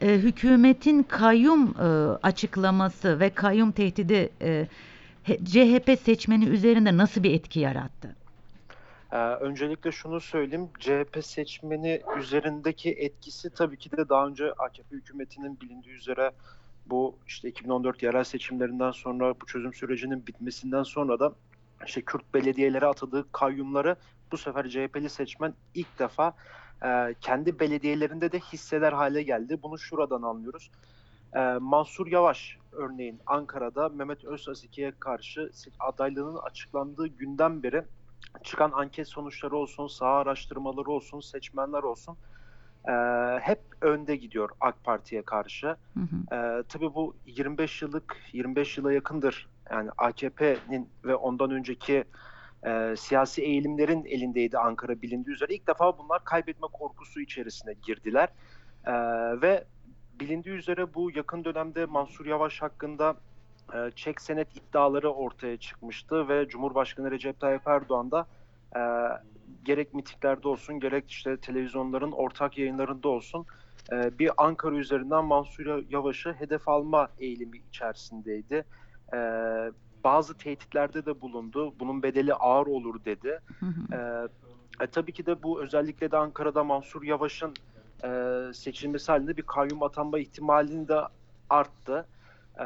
E, 0.00 0.14
hükümetin 0.14 1.02
kayyum 1.02 1.74
e, 1.78 1.82
açıklaması 2.22 3.20
ve 3.20 3.30
kayyum 3.30 3.72
tehdidi 3.72 4.30
e, 4.42 4.66
CHP 5.26 5.98
seçmeni 6.04 6.44
üzerinde 6.44 6.96
nasıl 6.96 7.22
bir 7.22 7.34
etki 7.34 7.60
yarattı? 7.60 8.19
Ee, 9.12 9.16
öncelikle 9.16 9.92
şunu 9.92 10.20
söyleyeyim, 10.20 10.68
CHP 10.78 11.24
seçmeni 11.24 12.02
üzerindeki 12.18 12.90
etkisi 12.90 13.50
tabii 13.50 13.76
ki 13.76 13.90
de 13.92 14.08
daha 14.08 14.26
önce 14.26 14.52
AKP 14.52 14.96
hükümetinin 14.96 15.60
bilindiği 15.60 15.94
üzere 15.94 16.30
bu 16.86 17.18
işte 17.26 17.48
2014 17.48 18.02
yerel 18.02 18.24
seçimlerinden 18.24 18.90
sonra 18.90 19.34
bu 19.40 19.46
çözüm 19.46 19.74
sürecinin 19.74 20.26
bitmesinden 20.26 20.82
sonra 20.82 21.20
da 21.20 21.32
işte 21.86 22.00
Kürt 22.00 22.34
belediyelere 22.34 22.86
atadığı 22.86 23.32
kayyumları 23.32 23.96
bu 24.32 24.36
sefer 24.36 24.68
CHP'li 24.68 25.10
seçmen 25.10 25.54
ilk 25.74 25.98
defa 25.98 26.32
e, 26.84 27.14
kendi 27.20 27.60
belediyelerinde 27.60 28.32
de 28.32 28.38
hisseder 28.38 28.92
hale 28.92 29.22
geldi. 29.22 29.58
Bunu 29.62 29.78
şuradan 29.78 30.22
anlıyoruz. 30.22 30.70
Ee, 31.34 31.40
Mansur 31.60 32.06
Yavaş 32.06 32.58
örneğin 32.72 33.20
Ankara'da 33.26 33.88
Mehmet 33.88 34.24
Özasiki'ye 34.24 34.92
karşı 35.00 35.50
adaylığının 35.80 36.36
açıklandığı 36.36 37.06
günden 37.06 37.62
beri 37.62 37.84
çıkan 38.44 38.72
anket 38.74 39.08
sonuçları 39.08 39.56
olsun, 39.56 39.86
saha 39.86 40.18
araştırmaları 40.18 40.90
olsun, 40.90 41.20
seçmenler 41.20 41.82
olsun 41.82 42.16
e, 42.88 42.92
hep 43.42 43.60
önde 43.80 44.16
gidiyor 44.16 44.50
AK 44.60 44.84
Parti'ye 44.84 45.22
karşı. 45.22 45.66
Hı 45.66 46.00
hı. 46.00 46.36
E, 46.36 46.62
tabii 46.62 46.94
bu 46.94 47.14
25 47.26 47.82
yıllık, 47.82 48.16
25 48.32 48.78
yıla 48.78 48.92
yakındır 48.92 49.48
yani 49.70 49.90
AKP'nin 49.98 50.88
ve 51.04 51.14
ondan 51.14 51.50
önceki 51.50 52.04
e, 52.66 52.94
siyasi 52.96 53.42
eğilimlerin 53.42 54.04
elindeydi 54.04 54.58
Ankara 54.58 55.02
bilindiği 55.02 55.30
üzere. 55.30 55.54
İlk 55.54 55.66
defa 55.68 55.98
bunlar 55.98 56.24
kaybetme 56.24 56.68
korkusu 56.72 57.20
içerisine 57.20 57.72
girdiler. 57.72 58.28
E, 58.86 58.92
ve 59.42 59.64
bilindiği 60.20 60.54
üzere 60.54 60.94
bu 60.94 61.10
yakın 61.10 61.44
dönemde 61.44 61.86
Mansur 61.86 62.26
Yavaş 62.26 62.62
hakkında 62.62 63.16
e, 63.74 63.90
çek 63.96 64.20
senet 64.20 64.56
iddiaları 64.56 65.10
ortaya 65.10 65.56
çıkmıştı 65.56 66.28
ve 66.28 66.48
Cumhurbaşkanı 66.48 67.10
Recep 67.10 67.40
Tayyip 67.40 67.68
Erdoğan 67.68 68.10
da 68.10 68.26
e, 68.76 68.80
gerek 69.64 69.94
mitinglerde 69.94 70.48
olsun 70.48 70.80
gerek 70.80 71.10
işte 71.10 71.36
televizyonların 71.36 72.12
ortak 72.12 72.58
yayınlarında 72.58 73.08
olsun 73.08 73.46
e, 73.92 74.18
bir 74.18 74.30
Ankara 74.36 74.76
üzerinden 74.76 75.24
Mansur 75.24 75.90
Yavaş'ı 75.90 76.32
hedef 76.32 76.68
alma 76.68 77.08
eğilimi 77.18 77.58
içerisindeydi. 77.58 78.64
E, 79.14 79.18
bazı 80.04 80.34
tehditlerde 80.34 81.06
de 81.06 81.20
bulundu. 81.20 81.74
Bunun 81.80 82.02
bedeli 82.02 82.34
ağır 82.34 82.66
olur 82.66 83.04
dedi. 83.04 83.40
Ee, 83.92 84.28
e, 84.84 84.86
tabii 84.86 85.12
ki 85.12 85.26
de 85.26 85.42
bu 85.42 85.62
özellikle 85.62 86.10
de 86.10 86.16
Ankara'da 86.16 86.64
Mansur 86.64 87.02
Yavaş'ın 87.02 87.54
e, 88.04 88.08
seçilmesi 88.54 89.12
halinde 89.12 89.36
bir 89.36 89.42
kayyum 89.42 89.82
atanma 89.82 90.18
ihtimalini 90.18 90.88
de 90.88 91.00
arttı. 91.50 92.06
Ee, 92.60 92.64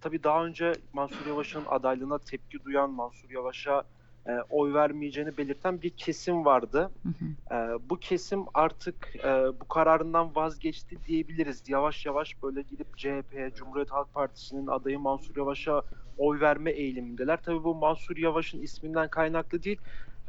tabii 0.00 0.22
daha 0.22 0.44
önce 0.44 0.72
Mansur 0.92 1.26
Yavaş'ın 1.26 1.62
adaylığına 1.68 2.18
tepki 2.18 2.64
duyan, 2.64 2.90
Mansur 2.90 3.30
Yavaş'a 3.30 3.84
e, 4.26 4.32
oy 4.50 4.74
vermeyeceğini 4.74 5.36
belirten 5.36 5.82
bir 5.82 5.90
kesim 5.90 6.44
vardı. 6.44 6.90
Hı 7.02 7.08
hı. 7.08 7.54
Ee, 7.54 7.78
bu 7.90 7.96
kesim 7.96 8.44
artık 8.54 9.16
e, 9.24 9.60
bu 9.60 9.68
kararından 9.68 10.34
vazgeçti 10.34 11.04
diyebiliriz. 11.06 11.68
Yavaş 11.68 12.06
yavaş 12.06 12.42
böyle 12.42 12.62
gidip 12.62 12.96
CHP'ye, 12.96 13.50
Cumhuriyet 13.54 13.90
Halk 13.90 14.14
Partisi'nin 14.14 14.66
adayı 14.66 14.98
Mansur 14.98 15.36
Yavaş'a 15.36 15.82
oy 16.18 16.40
verme 16.40 16.70
eğilimindeler. 16.70 17.42
Tabii 17.42 17.64
bu 17.64 17.74
Mansur 17.74 18.16
Yavaş'ın 18.16 18.62
isminden 18.62 19.08
kaynaklı 19.08 19.62
değil. 19.62 19.78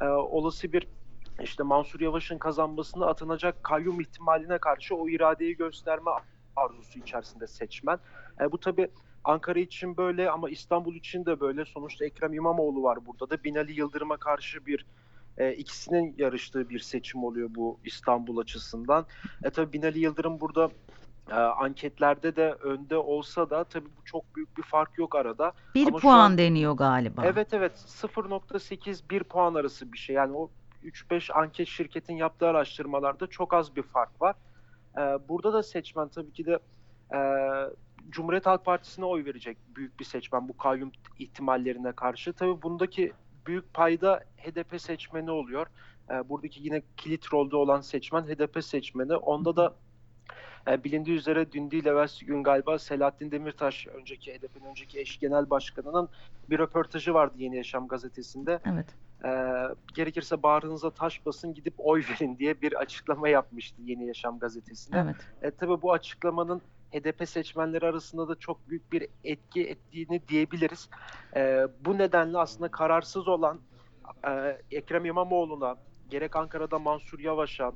Ee, 0.02 0.06
olası 0.06 0.74
bir 0.74 0.88
işte 1.42 1.64
Mansur 1.64 2.00
Yavaş'ın 2.00 2.38
kazanmasına 2.38 3.06
atanacak 3.06 3.64
kayyum 3.64 4.02
ihtimaline 4.02 4.58
karşı 4.58 4.96
o 4.96 5.10
iradeyi 5.10 5.58
gösterme 5.58 6.12
arzusu 6.56 7.00
içerisinde 7.00 7.48
seçmen. 7.48 8.00
E, 8.42 8.52
bu 8.52 8.58
tabii 8.58 8.88
Ankara 9.24 9.60
için 9.60 9.98
böyle 9.98 10.30
ama 10.32 10.50
İstanbul 10.50 10.96
için 10.96 11.26
de 11.26 11.40
böyle. 11.40 11.66
Sonuçta 11.66 12.06
Ekrem 12.06 12.34
İmamoğlu 12.34 12.84
var 12.84 13.06
burada 13.06 13.30
da. 13.30 13.44
Binali 13.44 13.80
Yıldırım'a 13.80 14.18
karşı 14.18 14.66
bir 14.66 14.86
e, 15.38 15.54
ikisinin 15.54 16.16
yarıştığı 16.18 16.70
bir 16.70 16.80
seçim 16.80 17.24
oluyor 17.24 17.50
bu 17.56 17.80
İstanbul 17.86 18.38
açısından. 18.38 19.06
E 19.44 19.50
tabii 19.50 19.74
Binali 19.74 20.00
Yıldırım 20.00 20.40
burada 20.40 20.72
e, 21.32 21.34
anketlerde 21.36 22.36
de 22.36 22.52
önde 22.52 22.98
olsa 22.98 23.50
da 23.50 23.64
tabii 23.64 23.86
bu 23.98 24.06
çok 24.06 24.36
büyük 24.36 24.58
bir 24.58 24.64
fark 24.64 24.98
yok 24.98 25.16
arada. 25.16 25.54
Bir 25.76 25.88
Ama 25.88 25.98
puan 25.98 26.20
an- 26.20 26.38
deniyor 26.38 26.74
galiba. 26.74 27.26
Evet 27.26 27.54
evet 27.54 27.74
0.8 27.88 29.10
1 29.10 29.24
puan 29.24 29.54
arası 29.56 29.94
bir 29.94 29.98
şey. 29.98 30.16
Yani 30.16 30.38
o 30.38 30.50
3-5 30.84 31.34
anket 31.34 31.68
şirketin 31.68 32.16
yaptığı 32.16 32.48
araştırmalarda 32.48 33.28
çok 33.28 33.54
az 33.54 33.76
bir 33.76 33.84
fark 33.84 34.22
var. 34.22 34.36
Ee, 34.98 35.02
burada 35.30 35.54
da 35.54 35.64
seçmen 35.64 36.08
tabii 36.08 36.32
ki 36.32 36.46
de 36.46 36.60
e, 37.14 37.20
Cumhuriyet 38.10 38.46
Halk 38.46 38.66
Partisi'ne 38.66 39.06
oy 39.06 39.26
verecek 39.26 39.58
büyük 39.76 40.00
bir 40.00 40.06
seçmen 40.06 40.50
bu 40.50 40.58
kayyum 40.58 40.92
ihtimallerine 41.20 41.92
karşı. 41.92 42.34
Tabii 42.34 42.62
bundaki 42.62 43.14
büyük 43.46 43.74
payda 43.74 44.24
HDP 44.38 44.82
seçmeni 44.82 45.32
oluyor. 45.32 45.68
Ee, 46.12 46.30
buradaki 46.30 46.64
yine 46.64 46.82
kilit 46.98 47.34
rolde 47.34 47.56
olan 47.56 47.82
seçmen 47.82 48.22
HDP 48.22 48.64
seçmeni. 48.64 49.16
Onda 49.16 49.56
da 49.56 49.76
e, 50.68 50.84
bilindiği 50.84 51.18
üzere 51.18 51.52
dün 51.52 51.72
değil 51.72 51.86
evvelsi 51.86 52.26
gün 52.26 52.44
galiba 52.44 52.80
Selahattin 52.80 53.32
Demirtaş 53.32 53.88
önceki 53.88 54.34
HDP'nin 54.34 54.66
önceki 54.66 55.00
eş 55.00 55.20
genel 55.20 55.50
başkanının 55.50 56.10
bir 56.50 56.60
röportajı 56.60 57.14
vardı 57.14 57.34
Yeni 57.38 57.56
Yaşam 57.58 57.88
gazetesinde. 57.88 58.60
Evet. 58.66 58.88
Ee, 59.26 59.68
gerekirse 59.94 60.44
bağrınıza 60.44 60.90
taş 60.90 61.26
basın 61.26 61.54
gidip 61.54 61.74
oy 61.78 62.04
verin 62.10 62.38
diye 62.38 62.62
bir 62.62 62.74
açıklama 62.74 63.30
yapmıştı 63.30 63.82
Yeni 63.82 64.08
Yaşam 64.08 64.40
gazetesine. 64.40 65.00
Evet. 65.00 65.16
E, 65.42 65.52
tabii 65.52 65.82
bu 65.82 65.94
açıklamanın 65.94 66.62
HDP 66.92 67.30
seçmenleri 67.30 67.86
arasında 67.86 68.28
da 68.28 68.36
çok 68.36 68.70
büyük 68.70 68.92
bir 68.92 69.08
etki 69.24 69.68
ettiğini 69.68 70.28
diyebiliriz. 70.28 70.90
E, 71.36 71.68
bu 71.86 71.98
nedenle 71.98 72.38
aslında 72.38 72.72
kararsız 72.72 73.28
olan 73.28 73.60
e, 74.28 74.58
Ekrem 74.72 75.06
İmamoğlu'na, 75.06 75.76
gerek 76.10 76.36
Ankara'da 76.36 76.80
Mansur 76.80 77.20
Yavaş'a, 77.20 77.72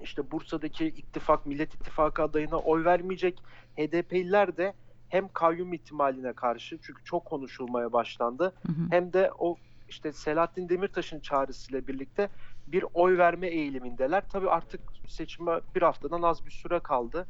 işte 0.00 0.30
Bursa'daki 0.30 0.86
ittifak, 0.86 1.46
Millet 1.46 1.74
İttifakı 1.74 2.22
adayına 2.22 2.58
oy 2.58 2.84
vermeyecek 2.84 3.42
HDP'liler 3.76 4.56
de 4.56 4.74
hem 5.08 5.28
kayyum 5.28 5.72
ihtimaline 5.72 6.32
karşı 6.32 6.78
çünkü 6.82 7.04
çok 7.04 7.24
konuşulmaya 7.24 7.92
başlandı 7.92 8.54
Hı 8.66 8.72
hı. 8.72 8.86
hem 8.90 9.12
de 9.12 9.30
o 9.38 9.56
işte 9.88 10.12
Selahattin 10.12 10.68
Demirtaş'ın 10.68 11.20
çağrısıyla 11.20 11.86
birlikte 11.86 12.28
bir 12.66 12.84
oy 12.94 13.18
verme 13.18 13.46
eğilimindeler. 13.46 14.22
Tabii 14.28 14.50
artık 14.50 14.80
seçime 15.08 15.60
bir 15.74 15.82
haftadan 15.82 16.22
az 16.22 16.46
bir 16.46 16.50
süre 16.50 16.80
kaldı. 16.80 17.26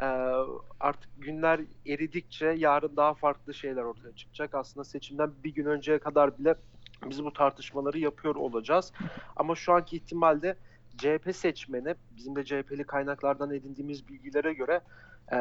Ee, 0.00 0.04
artık 0.80 1.10
günler 1.18 1.60
eridikçe 1.86 2.46
yarın 2.46 2.96
daha 2.96 3.14
farklı 3.14 3.54
şeyler 3.54 3.82
ortaya 3.82 4.12
çıkacak. 4.16 4.54
Aslında 4.54 4.84
seçimden 4.84 5.30
bir 5.44 5.54
gün 5.54 5.64
önceye 5.64 5.98
kadar 5.98 6.38
bile 6.38 6.54
biz 7.06 7.24
bu 7.24 7.32
tartışmaları 7.32 7.98
yapıyor 7.98 8.34
olacağız. 8.34 8.92
Ama 9.36 9.54
şu 9.54 9.72
anki 9.72 9.96
ihtimalde 9.96 10.56
CHP 10.98 11.36
seçmeni 11.36 11.94
bizim 12.16 12.36
de 12.36 12.44
CHP'li 12.44 12.84
kaynaklardan 12.84 13.50
edindiğimiz 13.50 14.08
bilgilere 14.08 14.54
göre 14.54 14.80
e, 15.32 15.36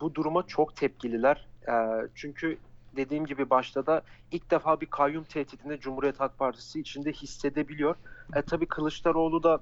bu 0.00 0.14
duruma 0.14 0.46
çok 0.46 0.76
tepkililer. 0.76 1.48
E, 1.68 1.74
çünkü 2.14 2.58
dediğim 2.96 3.26
gibi 3.26 3.50
başta 3.50 3.86
da 3.86 4.02
ilk 4.30 4.50
defa 4.50 4.80
bir 4.80 4.86
kayyum 4.86 5.24
tehdidini 5.24 5.80
Cumhuriyet 5.80 6.20
Halk 6.20 6.38
Partisi 6.38 6.80
içinde 6.80 7.12
hissedebiliyor. 7.12 7.96
E, 8.34 8.42
tabii 8.42 8.66
Kılıçdaroğlu 8.66 9.42
da 9.42 9.58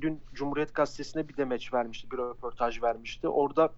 dün 0.00 0.20
Cumhuriyet 0.34 0.74
Gazetesi'ne 0.74 1.28
bir 1.28 1.36
demeç 1.36 1.74
vermişti, 1.74 2.10
bir 2.10 2.18
röportaj 2.18 2.82
vermişti. 2.82 3.28
Orada 3.28 3.68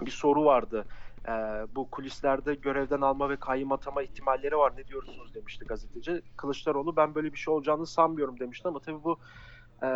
bir 0.00 0.10
soru 0.10 0.44
vardı. 0.44 0.84
E, 1.28 1.32
bu 1.74 1.90
kulislerde 1.90 2.54
görevden 2.54 3.00
alma 3.00 3.30
ve 3.30 3.36
kayyum 3.36 3.72
atama 3.72 4.02
ihtimalleri 4.02 4.56
var. 4.56 4.72
Ne 4.76 4.86
diyorsunuz 4.86 5.34
demişti 5.34 5.64
gazeteci. 5.64 6.22
Kılıçdaroğlu 6.36 6.96
ben 6.96 7.14
böyle 7.14 7.32
bir 7.32 7.38
şey 7.38 7.54
olacağını 7.54 7.86
sanmıyorum 7.86 8.40
demişti 8.40 8.68
ama 8.68 8.80
tabii 8.80 9.04
bu 9.04 9.18
e, 9.82 9.88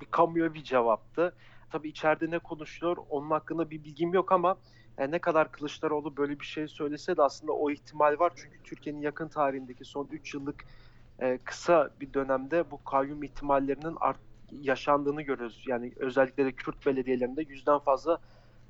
bir 0.00 0.06
kamuya 0.06 0.54
bir 0.54 0.64
cevaptı. 0.64 1.34
Tabii 1.70 1.88
içeride 1.88 2.30
ne 2.30 2.38
konuşuyor 2.38 2.96
onun 3.10 3.30
hakkında 3.30 3.70
bir 3.70 3.84
bilgim 3.84 4.14
yok 4.14 4.32
ama 4.32 4.56
e, 4.98 5.10
ne 5.10 5.18
kadar 5.18 5.52
Kılıçdaroğlu 5.52 6.16
böyle 6.16 6.40
bir 6.40 6.46
şey 6.46 6.68
söylese 6.68 7.16
de 7.16 7.22
aslında 7.22 7.52
o 7.52 7.70
ihtimal 7.70 8.18
var. 8.18 8.32
Çünkü 8.36 8.62
Türkiye'nin 8.64 9.00
yakın 9.00 9.28
tarihindeki 9.28 9.84
son 9.84 10.08
3 10.12 10.34
yıllık 10.34 10.64
e, 11.20 11.38
kısa 11.44 11.90
bir 12.00 12.14
dönemde 12.14 12.70
bu 12.70 12.84
kayyum 12.84 13.22
ihtimallerinin 13.22 13.96
art, 14.00 14.18
yaşandığını 14.60 15.22
görüyoruz. 15.22 15.64
Yani 15.68 15.92
özellikle 15.96 16.44
de 16.44 16.52
Kürt 16.52 16.86
belediyelerinde 16.86 17.42
yüzden 17.42 17.78
fazla 17.78 18.18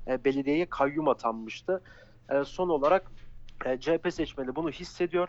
e, 0.07 0.25
belediyeye 0.25 0.65
kayyum 0.65 1.07
atanmıştı. 1.07 1.81
E, 2.29 2.43
son 2.43 2.69
olarak 2.69 3.11
e, 3.65 3.79
CHP 3.79 4.13
seçmeni 4.13 4.55
bunu 4.55 4.69
hissediyor. 4.69 5.27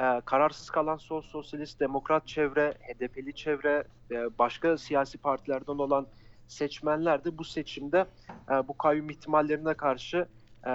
E, 0.00 0.20
kararsız 0.24 0.70
kalan 0.70 0.96
sol 0.96 1.22
sosyalist, 1.22 1.80
demokrat 1.80 2.26
çevre, 2.26 2.74
HDP'li 2.80 3.34
çevre, 3.34 3.84
e, 4.10 4.38
başka 4.38 4.78
siyasi 4.78 5.18
partilerden 5.18 5.78
olan 5.78 6.06
seçmenler 6.48 7.24
de 7.24 7.38
bu 7.38 7.44
seçimde 7.44 8.06
e, 8.50 8.68
bu 8.68 8.78
kayyum 8.78 9.10
ihtimallerine 9.10 9.74
karşı 9.74 10.26
e, 10.66 10.72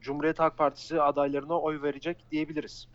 Cumhuriyet 0.00 0.38
Halk 0.38 0.58
Partisi 0.58 1.02
adaylarına 1.02 1.60
oy 1.60 1.82
verecek 1.82 2.24
diyebiliriz. 2.30 2.88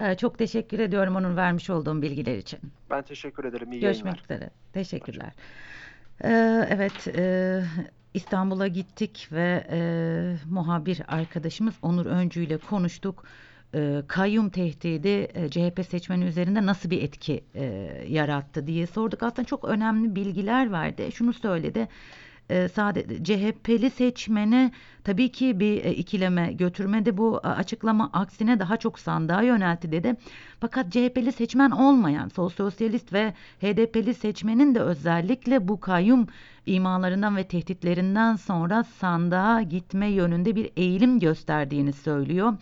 Ee, 0.00 0.14
çok 0.14 0.38
teşekkür 0.38 0.78
ediyorum 0.78 1.16
onun 1.16 1.36
vermiş 1.36 1.70
olduğum 1.70 2.02
bilgiler 2.02 2.36
için. 2.36 2.60
Ben 2.90 3.02
teşekkür 3.02 3.44
ederim. 3.44 3.72
İyi 3.72 3.80
Görüşmek 3.80 4.04
yayınlar. 4.04 4.24
üzere. 4.24 4.50
Teşekkürler. 4.72 5.32
Ee, 6.24 6.66
evet, 6.70 7.08
e, 7.16 7.62
İstanbul'a 8.14 8.66
gittik 8.66 9.28
ve 9.32 9.66
e, 9.70 9.80
muhabir 10.50 11.02
arkadaşımız 11.08 11.74
Onur 11.82 12.06
Öncü 12.06 12.44
ile 12.44 12.58
konuştuk. 12.58 13.24
E, 13.74 14.02
kayyum 14.08 14.50
tehdidi 14.50 15.28
e, 15.34 15.48
CHP 15.50 15.86
seçmeni 15.86 16.24
üzerinde 16.24 16.66
nasıl 16.66 16.90
bir 16.90 17.02
etki 17.02 17.44
e, 17.54 17.64
yarattı 18.08 18.66
diye 18.66 18.86
sorduk. 18.86 19.22
Aslında 19.22 19.46
çok 19.46 19.64
önemli 19.64 20.14
bilgiler 20.16 20.72
verdi. 20.72 21.12
Şunu 21.12 21.32
söyledi. 21.32 21.88
E, 22.50 22.68
sadece 22.68 23.24
CHP'li 23.24 23.90
seçmeni 23.90 24.72
tabii 25.04 25.32
ki 25.32 25.60
bir 25.60 25.84
e, 25.84 25.94
ikileme 25.94 26.52
götürmedi 26.52 27.16
bu 27.16 27.40
e, 27.44 27.46
açıklama 27.48 28.10
aksine 28.12 28.60
daha 28.60 28.76
çok 28.76 28.98
sandığa 28.98 29.42
yöneltti 29.42 29.92
dedi. 29.92 30.16
Fakat 30.60 30.92
CHP'li 30.92 31.32
seçmen 31.32 31.70
olmayan 31.70 32.28
sol 32.28 32.48
sosyalist 32.48 33.12
ve 33.12 33.34
HDP'li 33.60 34.14
seçmenin 34.14 34.74
de 34.74 34.80
özellikle 34.80 35.68
bu 35.68 35.80
kayyum 35.80 36.26
imalarından 36.66 37.36
ve 37.36 37.44
tehditlerinden 37.44 38.36
sonra 38.36 38.84
sandığa 38.84 39.62
gitme 39.62 40.06
yönünde 40.08 40.56
bir 40.56 40.70
eğilim 40.76 41.20
gösterdiğini 41.20 41.92
söylüyor. 41.92 42.54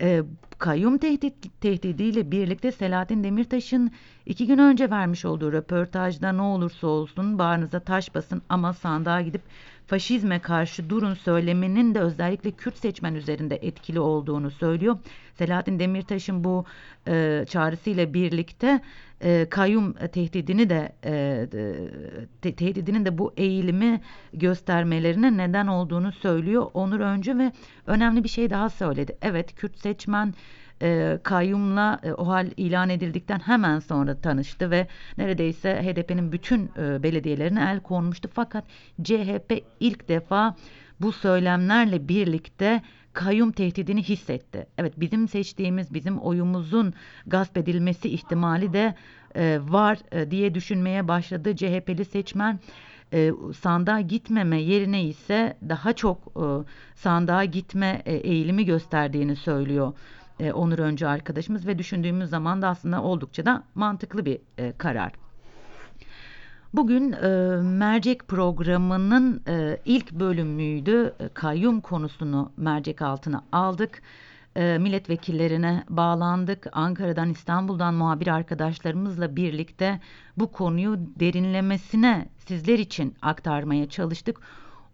E, 0.00 0.22
kayyum 0.58 0.98
tehdit, 0.98 1.60
tehdidiyle 1.60 2.30
birlikte 2.30 2.72
Selahattin 2.72 3.24
Demirtaş'ın 3.24 3.90
iki 4.26 4.46
gün 4.46 4.58
önce 4.58 4.90
vermiş 4.90 5.24
olduğu 5.24 5.52
röportajda 5.52 6.32
ne 6.32 6.42
olursa 6.42 6.86
olsun 6.86 7.38
bağrınıza 7.38 7.80
taş 7.80 8.14
basın 8.14 8.42
ama 8.48 8.72
sandığa 8.72 9.20
gidip 9.20 9.42
faşizme 9.86 10.38
karşı 10.38 10.90
durun 10.90 11.14
söyleminin 11.14 11.94
de 11.94 12.00
özellikle 12.00 12.50
Kürt 12.50 12.76
seçmen 12.76 13.14
üzerinde 13.14 13.56
etkili 13.56 14.00
olduğunu 14.00 14.50
söylüyor. 14.50 14.98
Selahattin 15.38 15.78
Demirtaş'ın 15.78 16.44
bu 16.44 16.64
e, 17.08 17.44
çağrısıyla 17.48 18.14
birlikte 18.14 18.80
e, 19.20 19.46
kayyum 19.50 19.92
tehdidini 19.92 20.70
de 20.70 20.92
e, 21.04 21.46
te, 22.42 22.54
tehdidinin 22.54 23.04
de 23.04 23.18
bu 23.18 23.32
eğilimi 23.36 24.00
göstermelerine 24.32 25.36
neden 25.36 25.66
olduğunu 25.66 26.12
söylüyor 26.12 26.66
Onur 26.74 27.00
Öncü 27.00 27.38
ve 27.38 27.52
önemli 27.86 28.24
bir 28.24 28.28
şey 28.28 28.50
daha 28.50 28.70
söyledi. 28.70 29.18
Evet 29.22 29.54
Kürt 29.54 29.78
seçmen 29.78 30.34
e, 30.82 31.18
kayyumla 31.22 32.00
e, 32.02 32.12
o 32.12 32.28
hal 32.28 32.50
ilan 32.56 32.88
edildikten 32.90 33.38
hemen 33.38 33.78
sonra 33.78 34.20
tanıştı 34.20 34.70
ve 34.70 34.86
neredeyse 35.18 35.82
HDP'nin 35.82 36.32
bütün 36.32 36.70
e, 36.78 37.02
belediyelerine 37.02 37.70
el 37.72 37.80
konmuştu. 37.80 38.28
Fakat 38.32 38.64
CHP 39.02 39.64
ilk 39.80 40.08
defa 40.08 40.56
bu 41.00 41.12
söylemlerle 41.12 42.08
birlikte 42.08 42.82
kayyum 43.12 43.52
tehdidini 43.52 44.02
hissetti. 44.02 44.66
Evet 44.78 45.00
bizim 45.00 45.28
seçtiğimiz 45.28 45.94
bizim 45.94 46.18
oyumuzun 46.18 46.94
gasp 47.26 47.56
edilmesi 47.56 48.08
ihtimali 48.08 48.72
de 48.72 48.94
e, 49.36 49.58
var 49.68 49.98
e, 50.12 50.30
diye 50.30 50.54
düşünmeye 50.54 51.08
başladı 51.08 51.56
CHP'li 51.56 52.04
seçmen 52.04 52.60
e, 53.12 53.32
sandığa 53.60 54.00
gitmeme 54.00 54.60
yerine 54.60 55.04
ise 55.04 55.56
daha 55.68 55.92
çok 55.92 56.18
e, 56.36 56.44
sandığa 56.94 57.44
gitme 57.44 58.02
e, 58.06 58.14
eğilimi 58.14 58.64
gösterdiğini 58.64 59.36
söylüyor 59.36 59.92
e, 60.40 60.52
Onur 60.52 60.78
Öncü 60.78 61.06
arkadaşımız 61.06 61.66
ve 61.66 61.78
düşündüğümüz 61.78 62.30
zaman 62.30 62.62
da 62.62 62.68
aslında 62.68 63.02
oldukça 63.02 63.46
da 63.46 63.62
mantıklı 63.74 64.24
bir 64.24 64.38
e, 64.58 64.72
karar. 64.72 65.12
Bugün 66.74 67.12
e, 67.12 67.28
mercek 67.62 68.28
programının 68.28 69.42
e, 69.48 69.78
ilk 69.84 70.12
bölümüydü. 70.12 71.14
E, 71.20 71.28
kayyum 71.28 71.80
konusunu 71.80 72.52
mercek 72.56 73.02
altına 73.02 73.44
aldık. 73.52 74.02
E, 74.56 74.78
milletvekillerine 74.78 75.84
bağlandık. 75.88 76.66
Ankara'dan 76.72 77.30
İstanbul'dan 77.30 77.94
muhabir 77.94 78.26
arkadaşlarımızla 78.26 79.36
birlikte 79.36 80.00
bu 80.36 80.52
konuyu 80.52 80.96
derinlemesine 80.98 82.28
sizler 82.38 82.78
için 82.78 83.14
aktarmaya 83.22 83.88
çalıştık. 83.88 84.40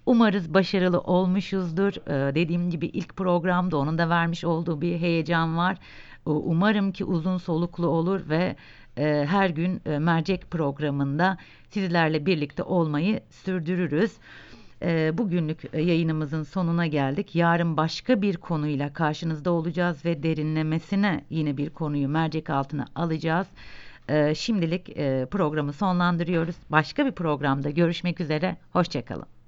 Umarız 0.07 0.55
başarılı 0.55 1.01
olmuşuzdur. 1.01 1.93
Ee, 1.93 2.35
dediğim 2.35 2.71
gibi 2.71 2.87
ilk 2.87 3.17
programda 3.17 3.77
onun 3.77 3.99
da 3.99 4.09
vermiş 4.09 4.45
olduğu 4.45 4.81
bir 4.81 4.99
heyecan 4.99 5.57
var. 5.57 5.75
Ee, 6.27 6.31
umarım 6.31 6.93
ki 6.93 7.05
uzun 7.05 7.39
soluklu 7.39 7.87
olur 7.87 8.29
ve 8.29 8.57
e, 8.97 9.27
her 9.29 9.51
gün 9.51 9.83
e, 9.87 9.99
mercek 9.99 10.51
programında 10.51 11.37
sizlerle 11.71 12.27
birlikte 12.27 12.63
olmayı 12.63 13.21
sürdürürüz. 13.31 14.13
E, 14.83 15.19
bugünlük 15.19 15.75
yayınımızın 15.75 16.43
sonuna 16.43 16.87
geldik. 16.87 17.35
Yarın 17.35 17.77
başka 17.77 18.23
bir 18.23 18.37
konuyla 18.37 18.93
karşınızda 18.93 19.51
olacağız 19.51 20.05
ve 20.05 20.23
derinlemesine 20.23 21.25
yine 21.31 21.57
bir 21.57 21.71
konuyu 21.71 22.09
mercek 22.09 22.51
altına 22.51 22.87
alacağız. 22.95 23.47
E, 24.09 24.35
şimdilik 24.35 24.89
e, 24.89 25.27
programı 25.31 25.73
sonlandırıyoruz. 25.73 26.57
Başka 26.71 27.07
bir 27.07 27.13
programda 27.13 27.71
görüşmek 27.71 28.21
üzere. 28.21 28.57
Hoşçakalın. 28.73 29.39